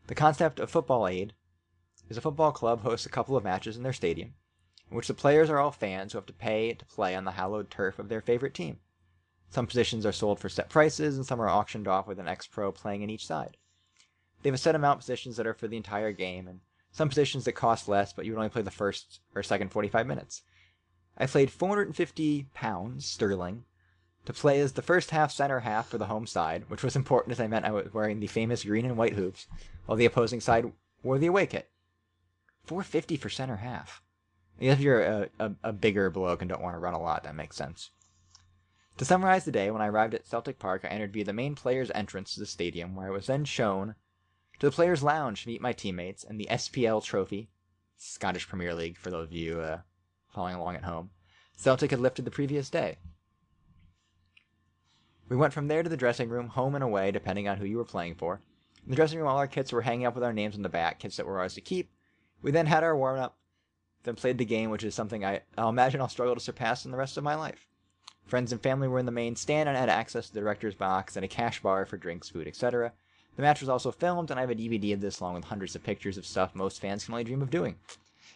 [0.06, 1.32] The concept of Football Aid
[2.08, 4.34] is a football club hosts a couple of matches in their stadium,
[4.88, 7.32] in which the players are all fans who have to pay to play on the
[7.32, 8.78] hallowed turf of their favorite team.
[9.50, 12.46] Some positions are sold for set prices, and some are auctioned off with an ex
[12.46, 13.56] pro playing in each side.
[14.44, 16.60] They have a set amount of positions that are for the entire game, and
[16.92, 20.06] some positions that cost less, but you would only play the first or second 45
[20.06, 20.42] minutes.
[21.18, 23.64] I played 450 pounds sterling
[24.24, 27.32] to play as the first half center half for the home side, which was important
[27.32, 29.46] as I meant I was wearing the famous green and white hoops,
[29.86, 31.70] while the opposing side wore the away kit.
[32.64, 34.02] 450 for center half.
[34.60, 37.34] If you're a, a, a bigger bloke and don't want to run a lot, that
[37.34, 37.90] makes sense.
[38.98, 41.54] To summarize the day, when I arrived at Celtic Park, I entered via the main
[41.54, 43.94] players' entrance to the stadium, where I was then shown
[44.58, 47.48] to the players' lounge to meet my teammates and the SPL trophy,
[47.96, 49.80] Scottish Premier League, for those of you uh,
[50.32, 51.10] following along at home,
[51.56, 52.98] Celtic had lifted the previous day.
[55.28, 57.76] We went from there to the dressing room, home and away, depending on who you
[57.76, 58.40] were playing for.
[58.84, 60.68] In the dressing room, all our kits were hanging up with our names on the
[60.68, 61.90] back, kits that were ours to keep.
[62.40, 63.36] We then had our warm up,
[64.04, 66.90] then played the game, which is something I, I'll imagine I'll struggle to surpass in
[66.90, 67.66] the rest of my life.
[68.24, 70.74] Friends and family were in the main stand and I had access to the director's
[70.74, 72.92] box and a cash bar for drinks, food, etc.
[73.36, 75.76] The match was also filmed, and I have a DVD of this along with hundreds
[75.76, 77.76] of pictures of stuff most fans can only dream of doing.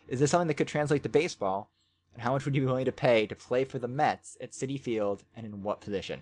[0.09, 1.71] Is this something that could translate to baseball?
[2.15, 4.53] And how much would you be willing to pay to play for the Mets at
[4.53, 6.21] Citi Field and in what position?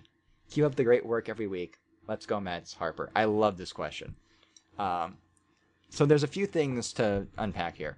[0.49, 1.77] Keep up the great work every week.
[2.07, 3.09] Let's go Mets, Harper.
[3.15, 4.15] I love this question.
[4.77, 5.17] Um,
[5.89, 7.97] so there's a few things to unpack here.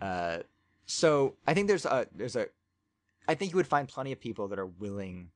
[0.00, 0.38] Uh,
[0.86, 2.46] so I think there's a there's a
[3.26, 5.30] I think you would find plenty of people that are willing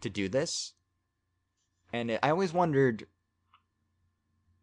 [0.00, 0.72] to do this.
[1.92, 3.06] And it, I always wondered,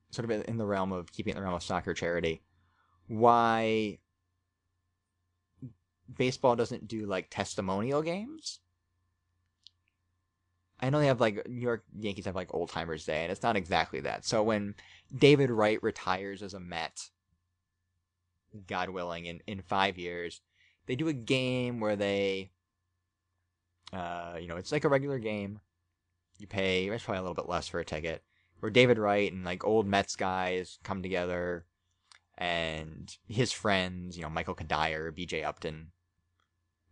[0.10, 2.42] sort of in the realm of keeping it in the realm of soccer charity,
[3.08, 4.00] why
[6.14, 8.60] baseball doesn't do like testimonial games.
[10.80, 13.44] I know they have like New York Yankees have like Old Timers Day, and it's
[13.44, 14.26] not exactly that.
[14.26, 14.76] So when
[15.16, 17.10] David Wright retires as a Met,
[18.68, 20.42] God willing, in, in five years,
[20.86, 22.52] they do a game where they,
[23.94, 25.60] uh, you know, it's like a regular game.
[26.38, 28.24] You pay, it's probably a little bit less for a ticket.
[28.60, 31.66] Where David Wright and like old Mets guys come together,
[32.38, 35.44] and his friends, you know, Michael Cuddyer, B.J.
[35.44, 35.92] Upton,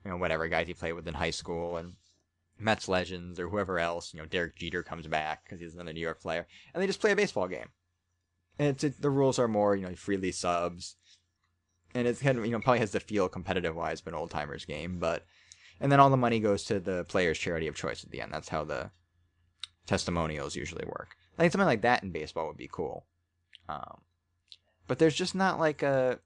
[0.03, 1.93] you know, whatever guys he played with in high school, and
[2.59, 5.99] Mets legends or whoever else, you know, Derek Jeter comes back because he's another New
[5.99, 7.69] York player, and they just play a baseball game.
[8.59, 10.95] And it's it, the rules are more, you know, freely subs,
[11.95, 14.31] and it's kind of you know probably has the feel competitive wise of an old
[14.31, 15.25] timers game, but
[15.79, 18.31] and then all the money goes to the player's charity of choice at the end.
[18.31, 18.91] That's how the
[19.85, 21.15] testimonials usually work.
[21.37, 23.05] I think something like that in baseball would be cool.
[23.67, 24.01] Um,
[24.87, 26.19] but there's just not like a.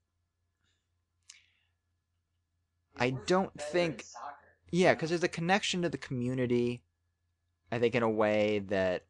[2.99, 4.05] I don't think.
[4.71, 6.83] Yeah, because there's a connection to the community.
[7.71, 9.05] I think in a way that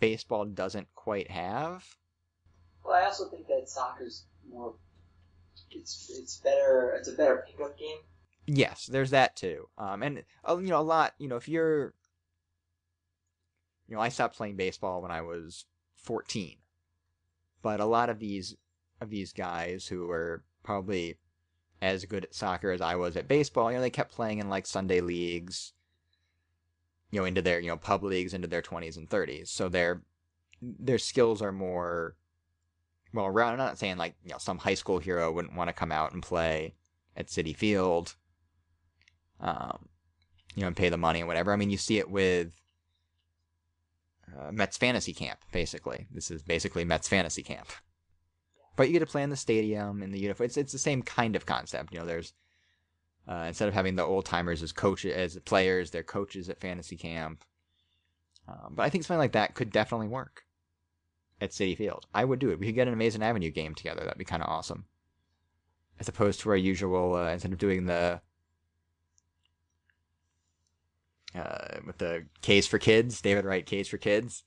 [0.00, 1.84] baseball doesn't quite have.
[2.84, 4.74] Well, I also think that soccer's more.
[5.70, 6.94] It's it's better.
[6.98, 7.98] It's a better pickup game.
[8.46, 9.68] Yes, there's that too.
[9.76, 11.14] Um, and uh, you know a lot.
[11.18, 11.94] You know, if you're,
[13.88, 15.66] you know, I stopped playing baseball when I was
[15.96, 16.56] 14,
[17.62, 18.56] but a lot of these
[19.00, 21.18] of these guys who were probably
[21.80, 24.48] as good at soccer as I was at baseball, you know, they kept playing in
[24.48, 25.72] like Sunday leagues,
[27.10, 29.48] you know, into their you know pub leagues into their 20s and 30s.
[29.48, 30.02] So their
[30.60, 32.16] their skills are more
[33.12, 33.26] well.
[33.38, 36.12] I'm not saying like you know some high school hero wouldn't want to come out
[36.12, 36.74] and play
[37.16, 38.14] at Citi Field,
[39.40, 39.88] um,
[40.54, 41.52] you know, and pay the money and whatever.
[41.52, 42.54] I mean, you see it with
[44.36, 45.40] uh, Mets fantasy camp.
[45.52, 47.68] Basically, this is basically Mets fantasy camp.
[48.78, 50.44] But you get to play in the stadium in the uniform.
[50.44, 51.92] It's it's the same kind of concept.
[51.92, 52.32] You know, there's
[53.28, 56.96] uh, instead of having the old timers as coaches as players, they're coaches at fantasy
[56.96, 57.44] camp.
[58.46, 60.44] Um, but I think something like that could definitely work
[61.40, 62.06] at Citi Field.
[62.14, 62.60] I would do it.
[62.60, 64.02] We could get an Amazing Avenue game together.
[64.02, 64.84] That'd be kind of awesome.
[65.98, 68.20] As opposed to our usual, uh, instead of doing the
[71.34, 74.44] uh, with the K's for Kids, David Wright K's for Kids,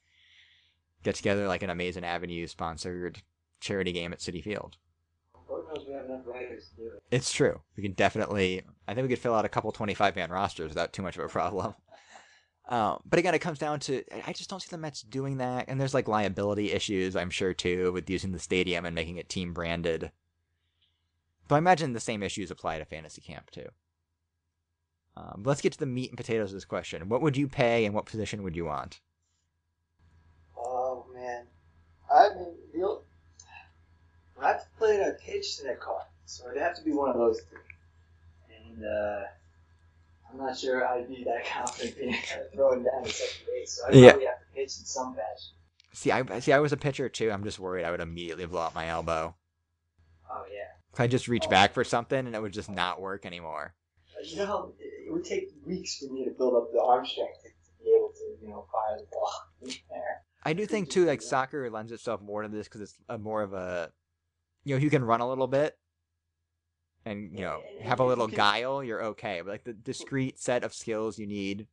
[1.03, 3.21] get together like an Amazing Avenue sponsored
[3.62, 4.78] charity game at Citi Field.
[5.51, 7.03] Lord knows we have enough writers to do it.
[7.12, 7.59] It's true.
[7.76, 8.64] We can definitely.
[8.88, 11.26] I think we could fill out a couple 25 man rosters without too much of
[11.26, 11.76] a problem.
[12.68, 15.66] Uh, but again, it comes down to I just don't see the Mets doing that,
[15.68, 19.30] and there's like liability issues, I'm sure too, with using the stadium and making it
[19.30, 20.12] team branded.
[21.47, 23.68] But I imagine the same issues apply to fantasy camp too.
[25.18, 27.09] Um, let's get to the meat and potatoes of this question.
[27.09, 29.01] What would you pay, and what position would you want?
[30.57, 31.47] Oh man,
[32.09, 33.01] I mean, the
[34.41, 37.17] when I played, I pitch and I caught, so it'd have to be one of
[37.17, 37.59] those three.
[38.67, 39.23] And uh,
[40.31, 42.15] I'm not sure I'd be that confident being
[42.53, 44.09] throwing down the second base, so I'd Yeah.
[44.11, 45.53] probably have to pitch in some fashion.
[45.93, 46.53] See, I see.
[46.53, 47.31] I was a pitcher too.
[47.31, 49.35] I'm just worried I would immediately blow out my elbow.
[50.31, 50.69] Oh yeah.
[50.97, 53.73] I just reach back for something and it would just not work anymore.
[54.23, 57.05] You know, how it it would take weeks for me to build up the arm
[57.05, 57.49] strength to
[57.83, 59.31] be able to, you know, fire the ball
[59.61, 60.21] in there.
[60.43, 63.41] I do think too, like soccer lends itself more to this because it's a more
[63.43, 63.91] of a,
[64.64, 65.78] you know, you can run a little bit,
[67.05, 69.41] and you know, have a little guile, you're okay.
[69.43, 71.68] But like the discrete set of skills you need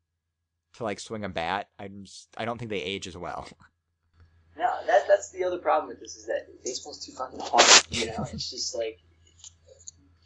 [0.74, 3.48] to like swing a bat, I'm just, I don't think they age as well.
[4.58, 7.64] No, that that's the other problem with this is that baseball's too fucking hard.
[7.90, 8.98] You know, it's just like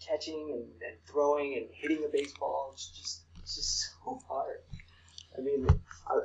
[0.00, 2.70] catching and, and throwing and hitting a baseball.
[2.72, 4.60] It's just it's just so hard.
[5.36, 5.68] I mean,
[6.08, 6.20] I,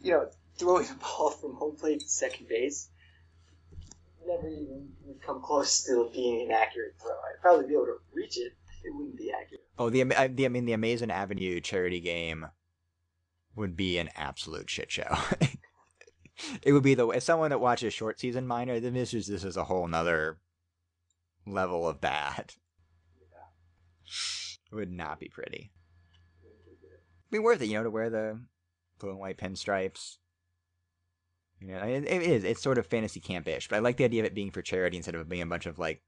[0.00, 2.88] you know, throwing a ball from home plate to second base
[4.26, 7.10] never even would come close to being an accurate throw.
[7.10, 8.52] I'd probably be able to reach it.
[8.82, 9.66] It wouldn't be accurate.
[9.78, 12.46] Oh, the, the I mean, the Amazing Avenue charity game
[13.54, 15.16] would be an absolute shit show.
[16.62, 19.44] it would be the as someone that watches short season minor, then this is this
[19.44, 20.38] is a whole nother
[21.46, 22.54] level of bad.
[24.72, 25.72] It would not be pretty.
[26.42, 28.40] It'd be worth it, you know, to wear the
[28.98, 30.16] blue and white pinstripes.
[31.60, 32.44] You know, it, it is.
[32.44, 34.96] It's sort of fantasy camp-ish, but I like the idea of it being for charity
[34.96, 36.02] instead of being a bunch of like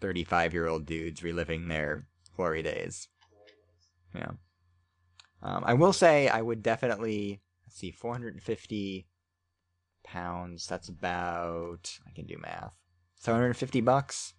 [0.00, 2.06] thirty-five-year-old dudes reliving their
[2.36, 3.08] glory days.
[4.14, 4.32] Yeah.
[5.42, 9.08] Um, I will say I would definitely let's see, four hundred and fifty
[10.04, 10.66] pounds.
[10.66, 12.72] That's about I can do math.
[13.16, 14.34] Seven hundred and fifty bucks.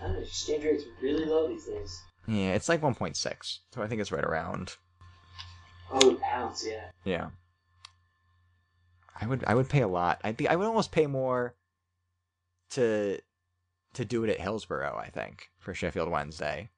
[0.00, 2.02] I don't know, exchange rates really low these days.
[2.26, 4.76] Yeah, it's like one point six, so I think it's right around.
[5.92, 6.90] Oh, pounds, yeah.
[7.04, 7.28] Yeah.
[9.20, 10.20] I would I would pay a lot.
[10.24, 11.54] I think I would almost pay more
[12.70, 13.20] to
[13.94, 16.70] to do it at Hillsborough, I think, for Sheffield Wednesday.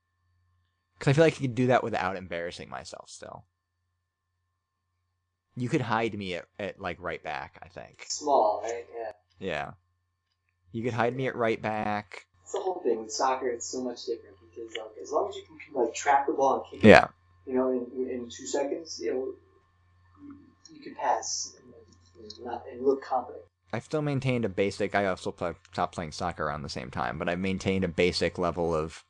[0.99, 3.45] Cuz I feel like you could do that without embarrassing myself still.
[5.57, 8.07] You could hide me at, at like right back, I think.
[8.09, 8.87] Small, right?
[8.97, 9.13] Yeah.
[9.39, 9.71] Yeah.
[10.73, 12.27] You could hide me at right back.
[12.43, 13.49] It's the whole thing with soccer.
[13.49, 16.61] It's so much different because like as long as you can like track the ball
[16.61, 17.09] and kick it, Yeah.
[17.47, 19.35] you know, in, in two seconds, you know,
[20.23, 20.37] you,
[20.77, 21.55] you can pass
[22.23, 23.45] and, not and look confident.
[23.73, 24.95] I've still maintained a basic.
[24.95, 28.37] I also play, stopped playing soccer around the same time, but I've maintained a basic
[28.39, 29.05] level of,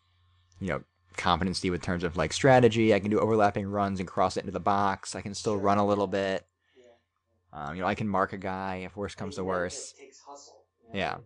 [0.60, 0.82] you know,
[1.16, 2.94] competency with terms of like strategy.
[2.94, 5.14] I can do overlapping runs and cross it into the box.
[5.14, 6.46] I can still run a little bit.
[6.76, 7.68] Yeah.
[7.68, 9.92] Um, you know, I can mark a guy if worse comes to worse.
[9.92, 10.64] That takes hustle.
[10.88, 11.16] you know, Yeah.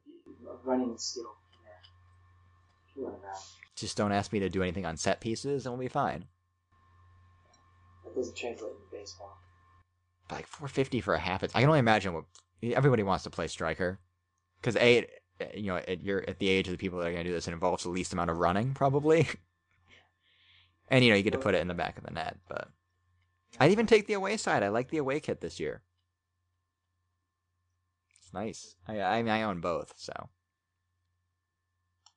[0.65, 1.25] Running skill.
[1.65, 2.97] Yeah.
[2.97, 3.37] You run around.
[3.77, 6.27] Just don't ask me to do anything on set pieces, and we'll be fine.
[8.05, 9.37] That doesn't translate into baseball.
[10.35, 11.43] Like 450 for a half.
[11.43, 12.25] It's, I can only imagine what
[12.63, 14.01] everybody wants to play striker,
[14.61, 15.11] because a, it,
[15.55, 17.35] you know, at you're at the age of the people that are going to do
[17.35, 19.29] this, it involves the least amount of running probably.
[20.89, 22.37] and you know, you get to put it in the back of the net.
[22.49, 22.69] But
[23.61, 24.63] I'd even take the away side.
[24.63, 25.83] I like the away kit this year.
[28.21, 28.77] It's nice.
[28.89, 30.31] I I, mean, I own both, so.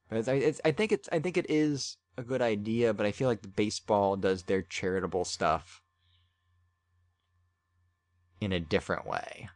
[0.10, 3.12] But it's, it's I think it's I think it is a good idea, but I
[3.12, 5.84] feel like the baseball does their charitable stuff
[8.42, 9.50] in a different way.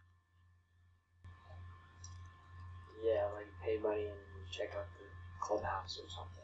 [3.04, 5.06] Yeah, like pay money and check out the
[5.40, 6.42] clubhouse or something.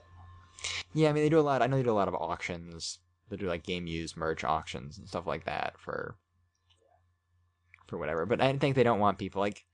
[0.93, 1.61] Yeah, I mean they do a lot.
[1.61, 2.99] I know they do a lot of auctions.
[3.29, 6.15] They do like game used merch auctions and stuff like that for
[7.87, 8.25] for whatever.
[8.25, 9.65] But I think they don't want people like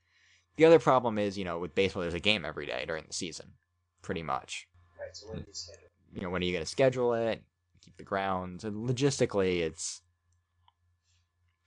[0.58, 3.14] the other problem is you know with baseball there's a game every day during the
[3.14, 3.54] season,
[4.02, 4.68] pretty much.
[5.00, 5.16] Right.
[5.16, 5.90] So when do you schedule?
[6.14, 7.42] You know when are you going to schedule it?
[7.82, 8.64] Keep the grounds.
[8.64, 10.02] And logistically, it's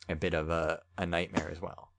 [0.09, 1.93] a bit of a, a nightmare as well.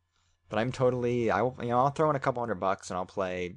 [0.50, 2.98] But I'm totally I will you know I'll throw in a couple hundred bucks and
[2.98, 3.56] I'll play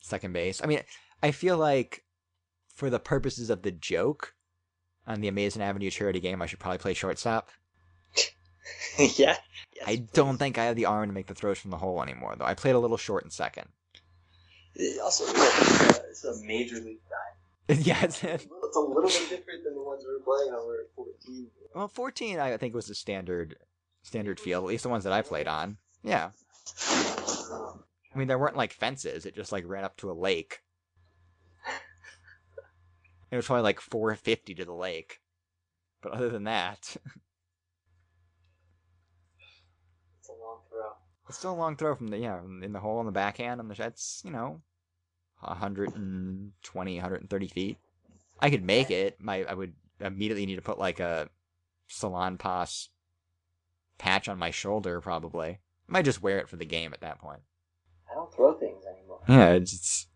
[0.00, 0.60] second base.
[0.62, 0.80] I mean,
[1.22, 2.04] I feel like
[2.74, 4.34] for the purposes of the joke
[5.06, 7.50] on the Amazing Avenue charity game, I should probably play shortstop.
[8.98, 9.36] yeah.
[9.76, 12.02] Yes, I don't think I have the arm to make the throws from the hole
[12.02, 12.44] anymore, though.
[12.44, 13.68] I played a little short in second.
[14.74, 17.29] It also, yeah, it's, a, it's a major league dive.
[17.68, 18.46] yeah, it's, It's
[18.76, 21.46] a little bit different than the ones we were playing when we were 14.
[21.74, 23.56] well, 14 I think was the standard
[24.02, 25.76] standard field, at least the ones that I played on.
[26.02, 26.30] Yeah,
[26.88, 30.60] I mean there weren't like fences; it just like ran up to a lake.
[33.30, 35.20] It was probably like 450 to the lake.
[36.02, 36.96] But other than that,
[40.18, 40.90] It's a long throw.
[41.28, 43.68] it's still a long throw from the yeah in the hole on the backhand on
[43.68, 44.62] the that's you know
[45.40, 47.78] 120 130 feet.
[48.40, 49.20] I could make it.
[49.20, 51.28] My I would immediately need to put like a
[51.88, 52.88] Salonpas
[53.98, 55.48] patch on my shoulder probably.
[55.48, 55.58] I
[55.92, 57.40] might just wear it for the game at that point.
[58.10, 59.20] I don't throw things anymore.
[59.28, 60.06] Yeah, it's,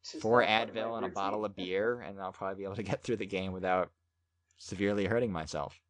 [0.00, 2.56] it's four not part of my Advil and a bottle of beer, and I'll probably
[2.56, 3.90] be able to get through the game without
[4.58, 5.80] severely hurting myself.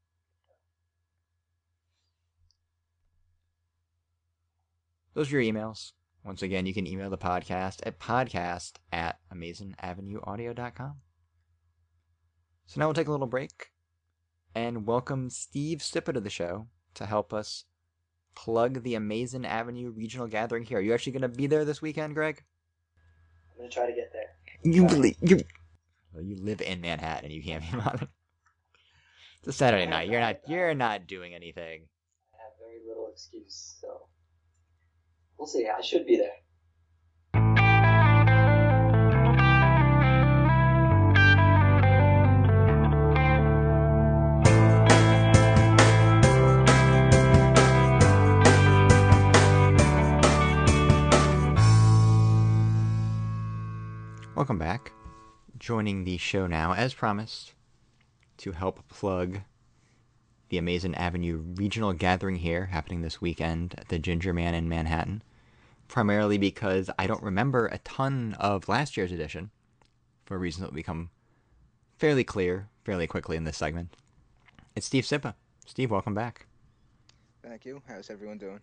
[5.15, 5.93] Those are your emails.
[6.25, 10.95] Once again, you can email the podcast at podcast at amazingavenueaudio.com.
[12.67, 13.71] So now we'll take a little break
[14.55, 17.65] and welcome Steve Sypa to the show to help us
[18.37, 20.79] plug the Amazing Avenue Regional Gathering here.
[20.79, 22.45] Are you actually going to be there this weekend, Greg?
[23.51, 24.31] I'm gonna try to get there.
[24.63, 25.41] You really you
[26.13, 28.09] well, you live in Manhattan and you can't be bothered.
[29.41, 30.09] It's a Saturday night.
[30.09, 31.83] You're not you're not doing anything.
[32.33, 34.07] I have very little excuse, so
[35.43, 35.67] we'll see.
[35.67, 36.31] I should be there.
[54.37, 54.93] Welcome back.
[55.59, 57.55] Joining the show now, as promised,
[58.37, 59.41] to help plug
[60.51, 65.23] the Amazing Avenue Regional Gathering here, happening this weekend at the Ginger Man in Manhattan.
[65.93, 69.51] Primarily because I don't remember a ton of last year's edition,
[70.25, 71.11] for reasons that will become
[71.99, 73.95] fairly clear fairly quickly in this segment.
[74.75, 75.35] It's Steve Sypa.
[75.67, 76.47] Steve, welcome back.
[77.43, 77.83] Thank you.
[77.87, 78.61] How's everyone doing?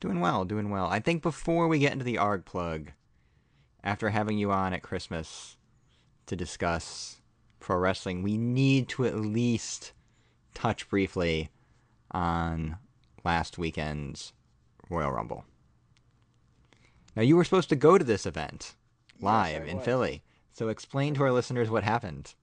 [0.00, 0.86] Doing well, doing well.
[0.86, 2.92] I think before we get into the ARG plug,
[3.84, 5.58] after having you on at Christmas
[6.24, 7.20] to discuss
[7.60, 9.92] pro wrestling, we need to at least
[10.54, 11.50] touch briefly
[12.12, 12.78] on
[13.26, 14.32] last weekend's
[14.88, 15.44] Royal Rumble.
[17.16, 18.74] Now, you were supposed to go to this event
[19.20, 19.84] live I in was.
[19.86, 22.34] Philly, so explain to our listeners what happened.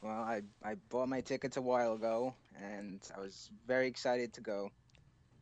[0.00, 4.40] Well, I, I bought my tickets a while ago, and I was very excited to
[4.40, 4.70] go.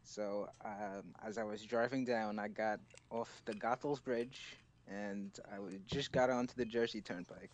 [0.05, 2.81] So um, as I was driving down, I got
[3.11, 4.57] off the Goethals Bridge,
[4.89, 7.53] and I just got onto the Jersey Turnpike.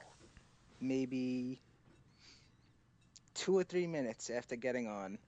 [0.81, 1.61] Maybe
[3.35, 5.19] two or three minutes after getting on,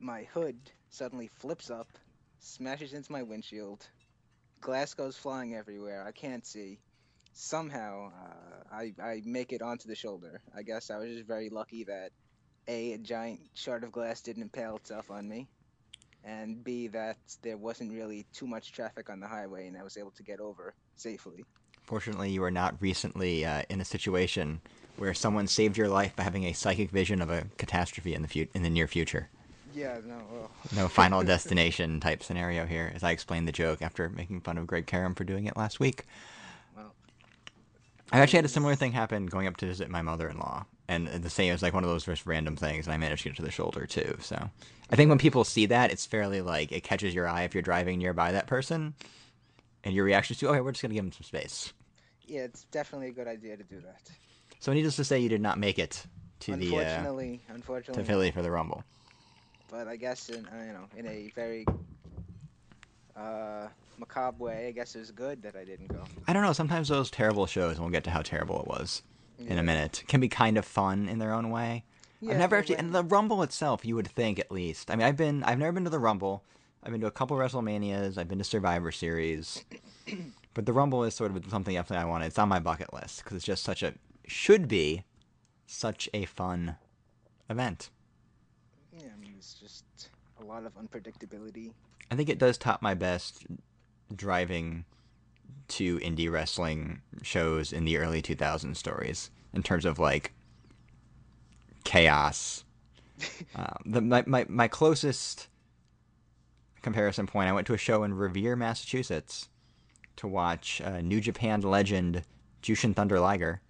[0.00, 0.56] my hood
[0.88, 1.88] suddenly flips up,
[2.38, 3.86] smashes into my windshield,
[4.64, 6.04] glass goes flying everywhere.
[6.04, 6.78] I can't see.
[7.34, 10.40] Somehow, uh, I I make it onto the shoulder.
[10.56, 12.10] I guess I was just very lucky that
[12.66, 15.46] a a giant shard of glass didn't impale itself on me,
[16.24, 19.96] and b that there wasn't really too much traffic on the highway, and I was
[19.96, 21.44] able to get over safely.
[21.82, 24.60] Fortunately, you were not recently uh, in a situation
[24.96, 28.28] where someone saved your life by having a psychic vision of a catastrophe in the
[28.28, 29.28] fu- in the near future.
[29.74, 30.18] Yeah, no.
[30.32, 34.56] Well, No final destination type scenario here, as I explained the joke after making fun
[34.56, 36.04] of Greg Karam for doing it last week.
[36.76, 36.94] Well.
[38.12, 41.30] I actually had a similar thing happen going up to visit my mother-in-law, and the
[41.30, 41.50] same.
[41.50, 43.42] It was like one of those just random things, and I managed to get to
[43.42, 44.16] the shoulder too.
[44.20, 44.50] So,
[44.90, 47.62] I think when people see that, it's fairly like it catches your eye if you're
[47.62, 48.94] driving nearby that person,
[49.82, 51.72] and your reaction is to, okay, we're just gonna give him some space.
[52.26, 54.10] yeah, it's definitely a good idea to do that.
[54.60, 56.06] So, needless to say, you did not make it
[56.40, 57.02] to the uh,
[57.48, 58.84] unfortunately, to Philly for the Rumble.
[59.74, 61.66] But I guess in uh, you know in a very
[63.16, 63.66] uh,
[63.98, 66.04] macabre way, I guess it was good that I didn't go.
[66.28, 66.52] I don't know.
[66.52, 69.02] Sometimes those terrible shows, and we'll get to how terrible it was
[69.38, 71.84] in a minute, can be kind of fun in their own way.
[72.20, 74.90] Yeah, I've never actually, and the Rumble itself, you would think at least.
[74.90, 76.44] I mean, I've been, I've never been to the Rumble.
[76.84, 78.16] I've been to a couple WrestleManias.
[78.16, 79.64] I've been to Survivor Series,
[80.54, 82.22] but the Rumble is sort of something definitely I want.
[82.24, 83.94] It's on my bucket list because it's just such a
[84.26, 85.02] should be
[85.66, 86.76] such a fun
[87.50, 87.90] event.
[89.44, 91.72] Yeah, I mean, it's just a lot of unpredictability.
[92.10, 93.46] I think it does top my best
[94.14, 94.84] driving
[95.68, 100.32] to indie wrestling shows in the early 2000s stories in terms of like
[101.84, 102.64] chaos.
[103.56, 105.48] uh, the my, my my closest
[106.82, 109.48] comparison point, I went to a show in Revere, Massachusetts,
[110.16, 112.22] to watch uh, New Japan legend
[112.62, 113.60] Jushin Thunder Liger,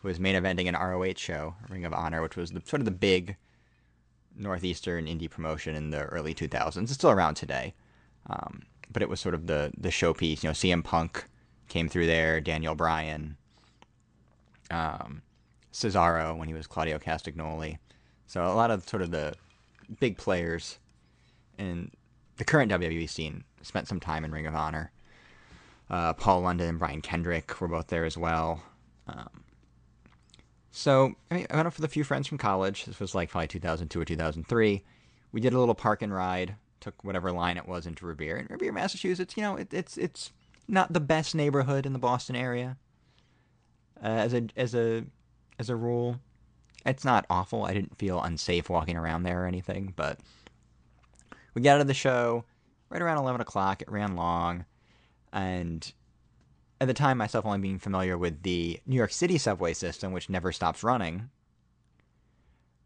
[0.00, 2.84] who was main eventing an ROH show, Ring of Honor, which was the, sort of
[2.84, 3.36] the big
[4.38, 6.82] northeastern indie promotion in the early 2000s.
[6.82, 7.74] It's still around today,
[8.28, 10.42] um, but it was sort of the the showpiece.
[10.42, 11.24] You know, CM Punk
[11.68, 13.36] came through there, Daniel Bryan,
[14.70, 15.22] um,
[15.72, 17.78] Cesaro when he was Claudio Castagnoli.
[18.26, 19.34] So a lot of sort of the
[20.00, 20.78] big players
[21.58, 21.90] in
[22.36, 24.92] the current WWE scene spent some time in Ring of Honor.
[25.90, 28.62] Uh, Paul London and Brian Kendrick were both there as well.
[29.06, 29.44] Um,
[30.70, 32.84] So I, mean, I went up with a few friends from college.
[32.84, 34.84] This was like probably 2002 or 2003.
[35.32, 36.56] We did a little park and ride.
[36.80, 38.36] Took whatever line it was into Revere.
[38.36, 40.32] And Revere, Massachusetts, you know, it, it's it's
[40.68, 42.76] not the best neighborhood in the Boston area.
[44.02, 45.04] Uh, as a as a
[45.58, 46.20] as a rule,
[46.86, 47.64] it's not awful.
[47.64, 50.20] I didn't feel unsafe walking around there or anything, but
[51.54, 52.44] we got out of the show
[52.90, 53.82] right around 11 o'clock.
[53.82, 54.64] It ran long,
[55.32, 55.92] and
[56.80, 60.30] at the time, myself only being familiar with the New York City subway system, which
[60.30, 61.30] never stops running,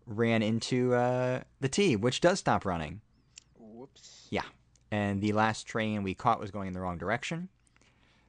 [0.06, 3.00] ran into uh, the T, which does stop running.
[3.58, 4.28] Whoops.
[4.30, 4.44] Yeah.
[4.90, 7.48] And the last train we caught was going in the wrong direction.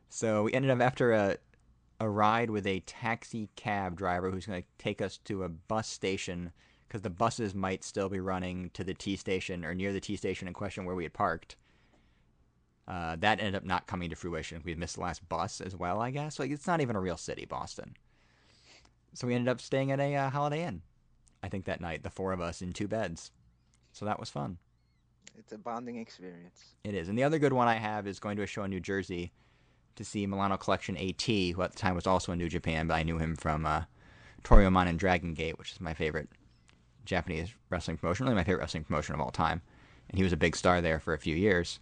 [0.09, 1.38] So we ended up after a
[1.99, 5.88] a ride with a taxi cab driver who's going to take us to a bus
[5.88, 6.51] station
[6.88, 10.16] because the buses might still be running to the T station or near the T
[10.16, 11.55] station in question where we had parked.
[12.88, 14.61] Uh, that ended up not coming to fruition.
[14.65, 16.39] We missed the last bus as well, I guess.
[16.39, 17.95] Like it's not even a real city, Boston.
[19.13, 20.81] So we ended up staying at a uh, Holiday Inn.
[21.41, 23.31] I think that night, the four of us in two beds.
[23.91, 24.57] So that was fun.
[25.38, 26.75] It's a bonding experience.
[26.84, 27.09] It is.
[27.09, 29.31] And the other good one I have is going to a show in New Jersey
[29.95, 32.95] to see Milano Collection AT, who at the time was also in New Japan, but
[32.95, 33.84] I knew him from uh,
[34.49, 36.29] and Dragon Gate, which is my favorite
[37.05, 39.61] Japanese wrestling promotion, really my favorite wrestling promotion of all time.
[40.09, 41.79] And he was a big star there for a few years.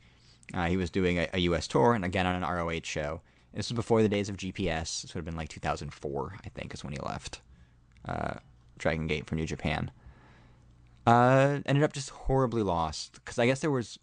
[0.53, 1.67] Uh, he was doing a, a, U.S.
[1.67, 3.21] tour and again on an ROH show.
[3.53, 5.01] This was before the days of GPS.
[5.01, 7.41] This would have been like 2004, I think, is when he left
[8.07, 8.35] uh,
[8.77, 9.91] Dragon Gate for New Japan.
[11.05, 13.97] Uh, ended up just horribly lost because I guess there was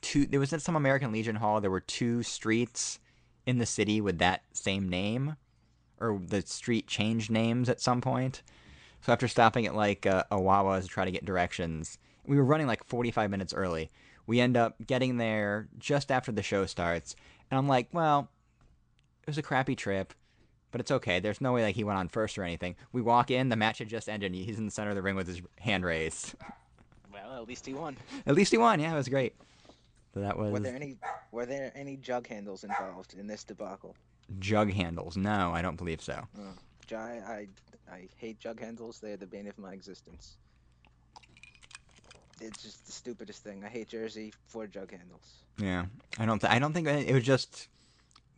[0.00, 0.26] two.
[0.26, 1.60] There was at some American Legion Hall.
[1.60, 2.98] There were two streets
[3.46, 5.36] in the city with that same name,
[5.98, 8.42] or the street changed names at some point.
[9.00, 12.44] So after stopping at like uh, a Wawa to try to get directions, we were
[12.44, 13.90] running like 45 minutes early.
[14.26, 17.16] We end up getting there just after the show starts,
[17.50, 18.28] and I'm like, well,
[19.22, 20.14] it was a crappy trip,
[20.70, 21.20] but it's okay.
[21.20, 22.76] There's no way like he went on first or anything.
[22.92, 25.16] We walk in, the match had just ended, he's in the center of the ring
[25.16, 26.34] with his hand raised.
[27.12, 27.96] Well, at least he won.
[28.26, 28.80] At least he won.
[28.80, 29.34] Yeah, it was great.
[30.14, 30.52] So that was.
[30.52, 30.96] Were there any
[31.32, 33.96] Were there any jug handles involved in this debacle?
[34.38, 35.16] Jug handles?
[35.16, 36.26] No, I don't believe so.
[36.38, 37.48] Oh, I, I
[37.90, 39.00] I hate jug handles.
[39.00, 40.36] They're the bane of my existence.
[42.40, 43.62] It's just the stupidest thing.
[43.64, 45.42] I hate Jersey for jug handles.
[45.58, 45.86] Yeah,
[46.18, 46.40] I don't.
[46.40, 47.68] Th- I don't think it was just.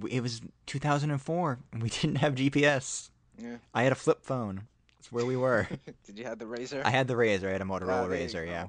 [0.08, 3.10] It was 2004, and we didn't have GPS.
[3.38, 3.56] Yeah.
[3.72, 4.62] I had a flip phone.
[4.98, 5.68] That's where we were.
[6.06, 6.82] Did you have the razor?
[6.84, 7.48] I had the razor.
[7.48, 8.44] I had a Oh, Motorola you razor.
[8.44, 8.68] Yeah.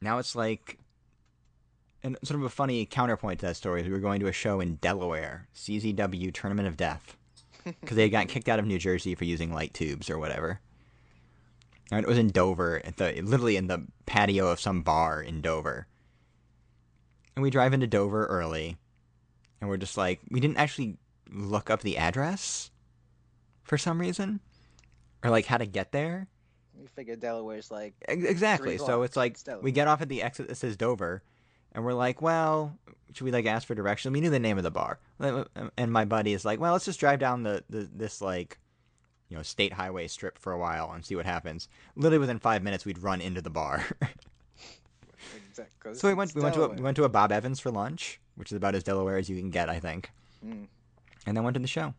[0.00, 0.78] Now it's like,
[2.02, 4.32] and sort of a funny counterpoint to that story is we were going to a
[4.32, 7.16] show in Delaware, CZW Tournament of Death,
[7.64, 10.60] because they had gotten kicked out of New Jersey for using light tubes or whatever.
[11.90, 15.40] And it was in Dover, at the literally in the patio of some bar in
[15.40, 15.86] Dover.
[17.36, 18.76] And we drive into Dover early,
[19.60, 20.96] and we're just like, we didn't actually
[21.30, 22.70] look up the address
[23.64, 24.40] for some reason,
[25.22, 26.28] or like how to get there.
[26.78, 28.78] We figured Delaware's like Exactly.
[28.78, 31.22] So it's like it's we get off at the exit that says Dover,
[31.72, 32.78] and we're like, well,
[33.12, 34.12] should we like ask for directions?
[34.12, 34.98] We knew the name of the bar,
[35.76, 38.58] and my buddy is like, well, let's just drive down the, the this like,
[39.28, 41.68] you know, state highway strip for a while and see what happens.
[41.96, 43.84] Literally within five minutes, we'd run into the bar.
[45.36, 45.70] exact.
[45.80, 47.70] 'cause so we went we went to a, we went to a Bob Evans for
[47.70, 50.10] lunch, which is about as Delaware as you can get, I think,
[50.44, 50.68] Mm.
[51.26, 51.94] and then went to the show.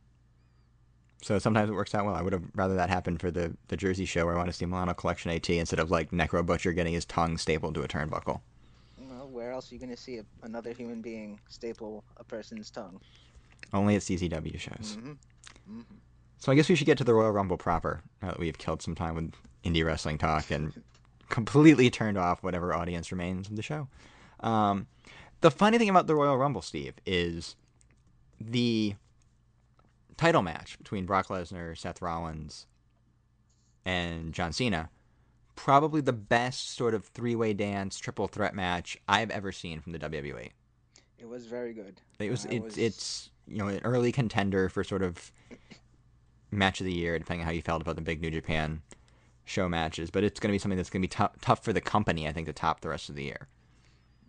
[1.22, 2.14] So sometimes it works out well.
[2.14, 4.54] I would have rather that happen for the, the Jersey show where I want to
[4.54, 7.88] see Milano Collection AT instead of like Necro Butcher getting his tongue stapled to a
[7.88, 8.42] turnbuckle.
[9.00, 13.00] Well, where else are you gonna see a, another human being staple a person's tongue?
[13.74, 14.98] Only at CZW shows.
[15.02, 15.14] hmm
[15.68, 15.82] hmm
[16.46, 18.04] So I guess we should get to the Royal Rumble proper.
[18.22, 19.32] Now that we've killed some time with
[19.64, 20.80] indie wrestling talk and
[21.30, 23.88] completely turned off whatever audience remains of the show.
[24.42, 24.86] Um,
[25.42, 27.56] the funny thing about the Royal Rumble, Steve, is
[28.40, 28.94] the
[30.18, 32.68] title match between Brock Lesnar, Seth Rollins,
[33.84, 34.92] and John Cena.
[35.56, 40.00] Probably the best sort of three-way dance triple threat match I've ever seen from the
[40.00, 40.52] WWE.
[41.18, 42.02] It was very good.
[42.20, 45.32] It was, it, was- it's you know an early contender for sort of
[46.56, 48.82] match of the year, depending on how you felt about the big New Japan
[49.46, 50.10] show matches.
[50.10, 52.28] But it's going to be something that's going to be tough tough for the company,
[52.28, 53.48] I think, to top the rest of the year.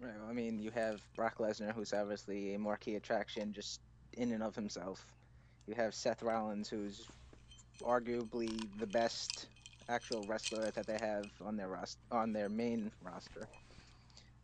[0.01, 0.13] Right.
[0.29, 3.81] I mean, you have Brock Lesnar, who's obviously a marquee attraction just
[4.15, 5.05] in and of himself.
[5.67, 7.07] You have Seth Rollins, who's
[7.83, 9.47] arguably the best
[9.89, 13.47] actual wrestler that they have on their roster, on their main roster.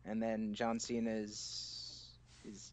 [0.05, 2.09] And then John Cena is
[2.45, 2.71] is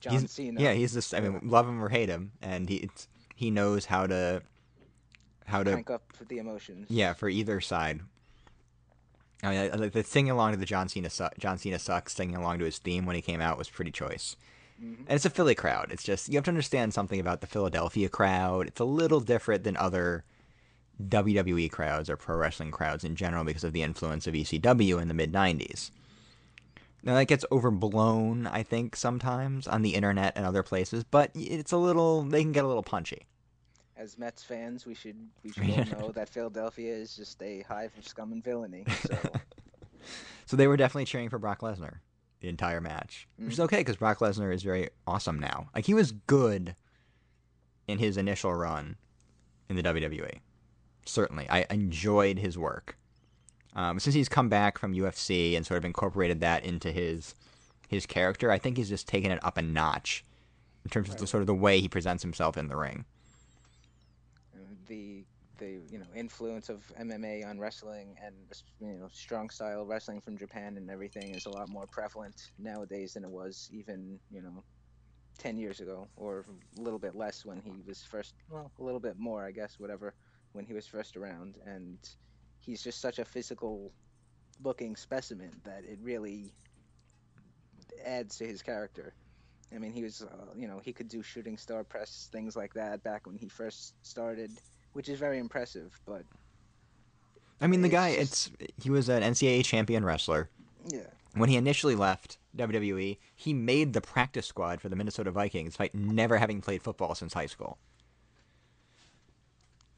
[0.00, 0.60] John He's- Cena.
[0.60, 3.08] Yeah, he's just I mean, love him or hate him, and he it's,
[3.38, 4.42] he knows how to
[5.46, 6.86] how to crank up the emotions.
[6.90, 8.00] yeah for either side.
[9.44, 12.58] I mean, the singing along to the John Cena su- John Cena sucks singing along
[12.58, 14.34] to his theme when he came out was pretty choice.
[14.82, 14.98] Mhm.
[15.06, 15.92] And it's a Philly crowd.
[15.92, 18.66] It's just you have to understand something about the Philadelphia crowd.
[18.66, 20.24] It's a little different than other
[21.00, 25.06] WWE crowds or pro wrestling crowds in general because of the influence of ECW in
[25.06, 25.92] the mid 90s.
[27.02, 31.72] Now that gets overblown, I think, sometimes on the internet and other places, but it's
[31.72, 33.26] a little they can get a little punchy.
[33.96, 37.92] As Mets fans, we should we should all know that Philadelphia is just a hive
[37.98, 38.84] of scum and villainy.
[39.02, 39.16] So
[40.46, 41.98] So they were definitely cheering for Brock Lesnar
[42.40, 43.64] the entire match, which is Mhm.
[43.64, 45.68] okay because Brock Lesnar is very awesome now.
[45.74, 46.76] Like he was good
[47.88, 48.96] in his initial run
[49.68, 50.40] in the WWE.
[51.04, 52.96] Certainly, I enjoyed his work.
[53.74, 57.34] Um, since he's come back from UFC and sort of incorporated that into his
[57.88, 60.24] his character, I think he's just taken it up a notch
[60.84, 63.04] in terms of the sort of the way he presents himself in the ring.
[64.88, 65.24] the
[65.58, 68.34] the you know influence of MMA on wrestling and
[68.80, 73.14] you know strong style wrestling from Japan and everything is a lot more prevalent nowadays
[73.14, 74.62] than it was even you know
[75.38, 76.44] 10 years ago or
[76.78, 79.78] a little bit less when he was first well a little bit more I guess
[79.78, 80.14] whatever
[80.52, 81.98] when he was first around and
[82.68, 83.90] he's just such a physical
[84.62, 86.52] looking specimen that it really
[88.04, 89.14] adds to his character
[89.74, 92.72] I mean, he was, uh, you know, he could do shooting star press, things like
[92.74, 94.50] that back when he first started,
[94.94, 95.98] which is very impressive.
[96.06, 96.22] But
[97.60, 98.50] I mean, the guy, it's
[98.80, 100.48] he was an NCAA champion wrestler.
[100.90, 101.00] yeah,
[101.34, 105.94] when he initially left WWE, he made the practice squad for the Minnesota Vikings, despite
[105.94, 107.78] never having played football since high school.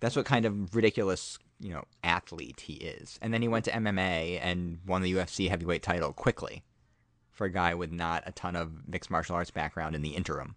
[0.01, 3.19] That's what kind of ridiculous, you know, athlete he is.
[3.23, 6.63] And then he went to MMA and won the UFC heavyweight title quickly
[7.33, 10.57] for a guy with not a ton of mixed martial arts background in the interim.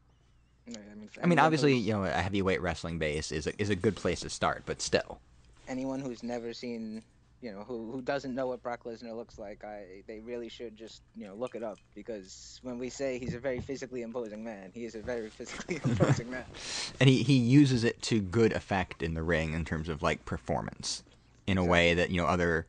[0.65, 3.69] Yeah, I mean, I mean, obviously, you know, a heavyweight wrestling base is a, is
[3.69, 5.19] a good place to start, but still.
[5.67, 7.03] anyone who's never seen,
[7.43, 10.77] you know, who who doesn't know what Brock Lesnar looks like, I they really should
[10.77, 14.45] just you know look it up because when we say he's a very physically imposing
[14.45, 16.45] man, he is a very physically imposing man.
[17.01, 20.23] and he, he uses it to good effect in the ring in terms of like
[20.23, 21.03] performance
[21.45, 22.65] in a way that you know other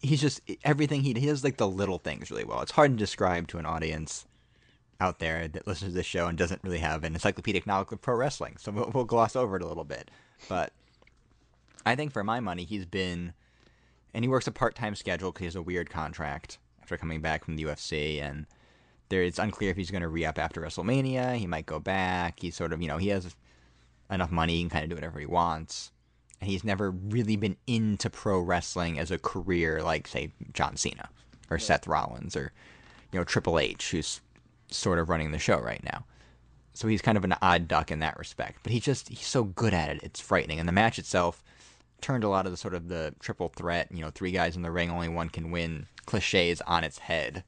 [0.00, 2.60] he's just everything he, he does like the little things really well.
[2.60, 4.26] It's hard to describe to an audience
[5.00, 8.00] out there that listens to this show and doesn't really have an encyclopedic knowledge of
[8.00, 10.08] pro wrestling so we'll, we'll gloss over it a little bit.
[10.48, 10.72] But
[11.86, 13.32] i think for my money he's been
[14.12, 17.44] and he works a part-time schedule because he has a weird contract after coming back
[17.44, 18.46] from the ufc and
[19.10, 21.36] there it's unclear if he's going to re-up after WrestleMania.
[21.36, 22.40] He might go back.
[22.40, 23.36] He's sort of, you know, he has
[24.10, 25.92] enough money, he can kind of do whatever he wants.
[26.40, 31.10] And he's never really been into pro wrestling as a career like, say, John Cena
[31.50, 32.52] or Seth Rollins or,
[33.12, 34.20] you know, Triple H, who's
[34.68, 36.04] sort of running the show right now.
[36.72, 38.60] So he's kind of an odd duck in that respect.
[38.62, 40.02] But he just, he's so good at it.
[40.02, 40.60] It's frightening.
[40.60, 41.42] And the match itself
[42.02, 44.62] turned a lot of the sort of the triple threat, you know, three guys in
[44.62, 47.44] the ring, only one can win cliches on its head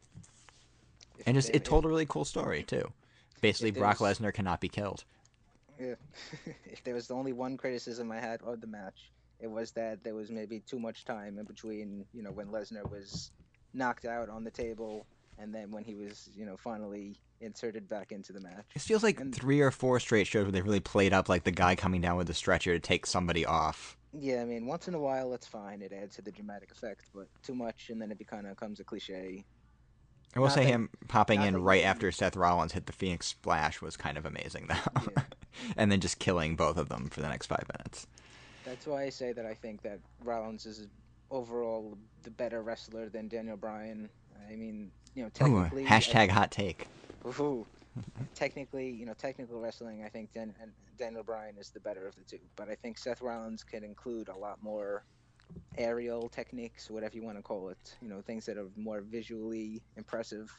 [1.27, 2.91] and just it told a really cool story too.
[3.41, 5.05] Basically, Brock Lesnar cannot be killed.
[5.81, 5.95] Yeah.
[6.67, 10.15] if there was only one criticism I had of the match, it was that there
[10.15, 13.33] was maybe too much time in between, you know, when Lesnar was
[13.75, 15.07] knocked out on the table
[15.39, 18.65] and then when he was, you know, finally inserted back into the match.
[18.77, 21.43] It feels like And- three or four straight shows where they really played up like
[21.43, 23.97] the guy coming down with the stretcher to take somebody off.
[24.13, 25.81] Yeah, I mean, once in a while that's fine.
[25.83, 28.81] It adds to the dramatic effect, but too much and then it kind of becomes
[28.81, 29.45] a cliche.
[30.35, 33.27] I will Not say that- him popping in right after Seth Rollins hit the Phoenix
[33.27, 35.03] Splash was kind of amazing, though.
[35.17, 35.23] Yeah.
[35.77, 38.07] and then just killing both of them for the next five minutes.
[38.65, 40.87] That's why I say that I think that Rollins is
[41.31, 44.09] overall the better wrestler than Daniel Bryan.
[44.51, 46.87] I mean, you know, Ooh, technically I hashtag hot take.
[47.41, 47.67] Ooh.
[48.35, 52.15] Technically, you know, technical wrestling, I think Dan- and Daniel Bryan is the better of
[52.17, 52.39] the two.
[52.57, 55.05] But I think Seth Rollins can include a lot more
[55.77, 57.97] aerial techniques, whatever you want to call it.
[58.01, 60.53] You know, things that are more visually impressive.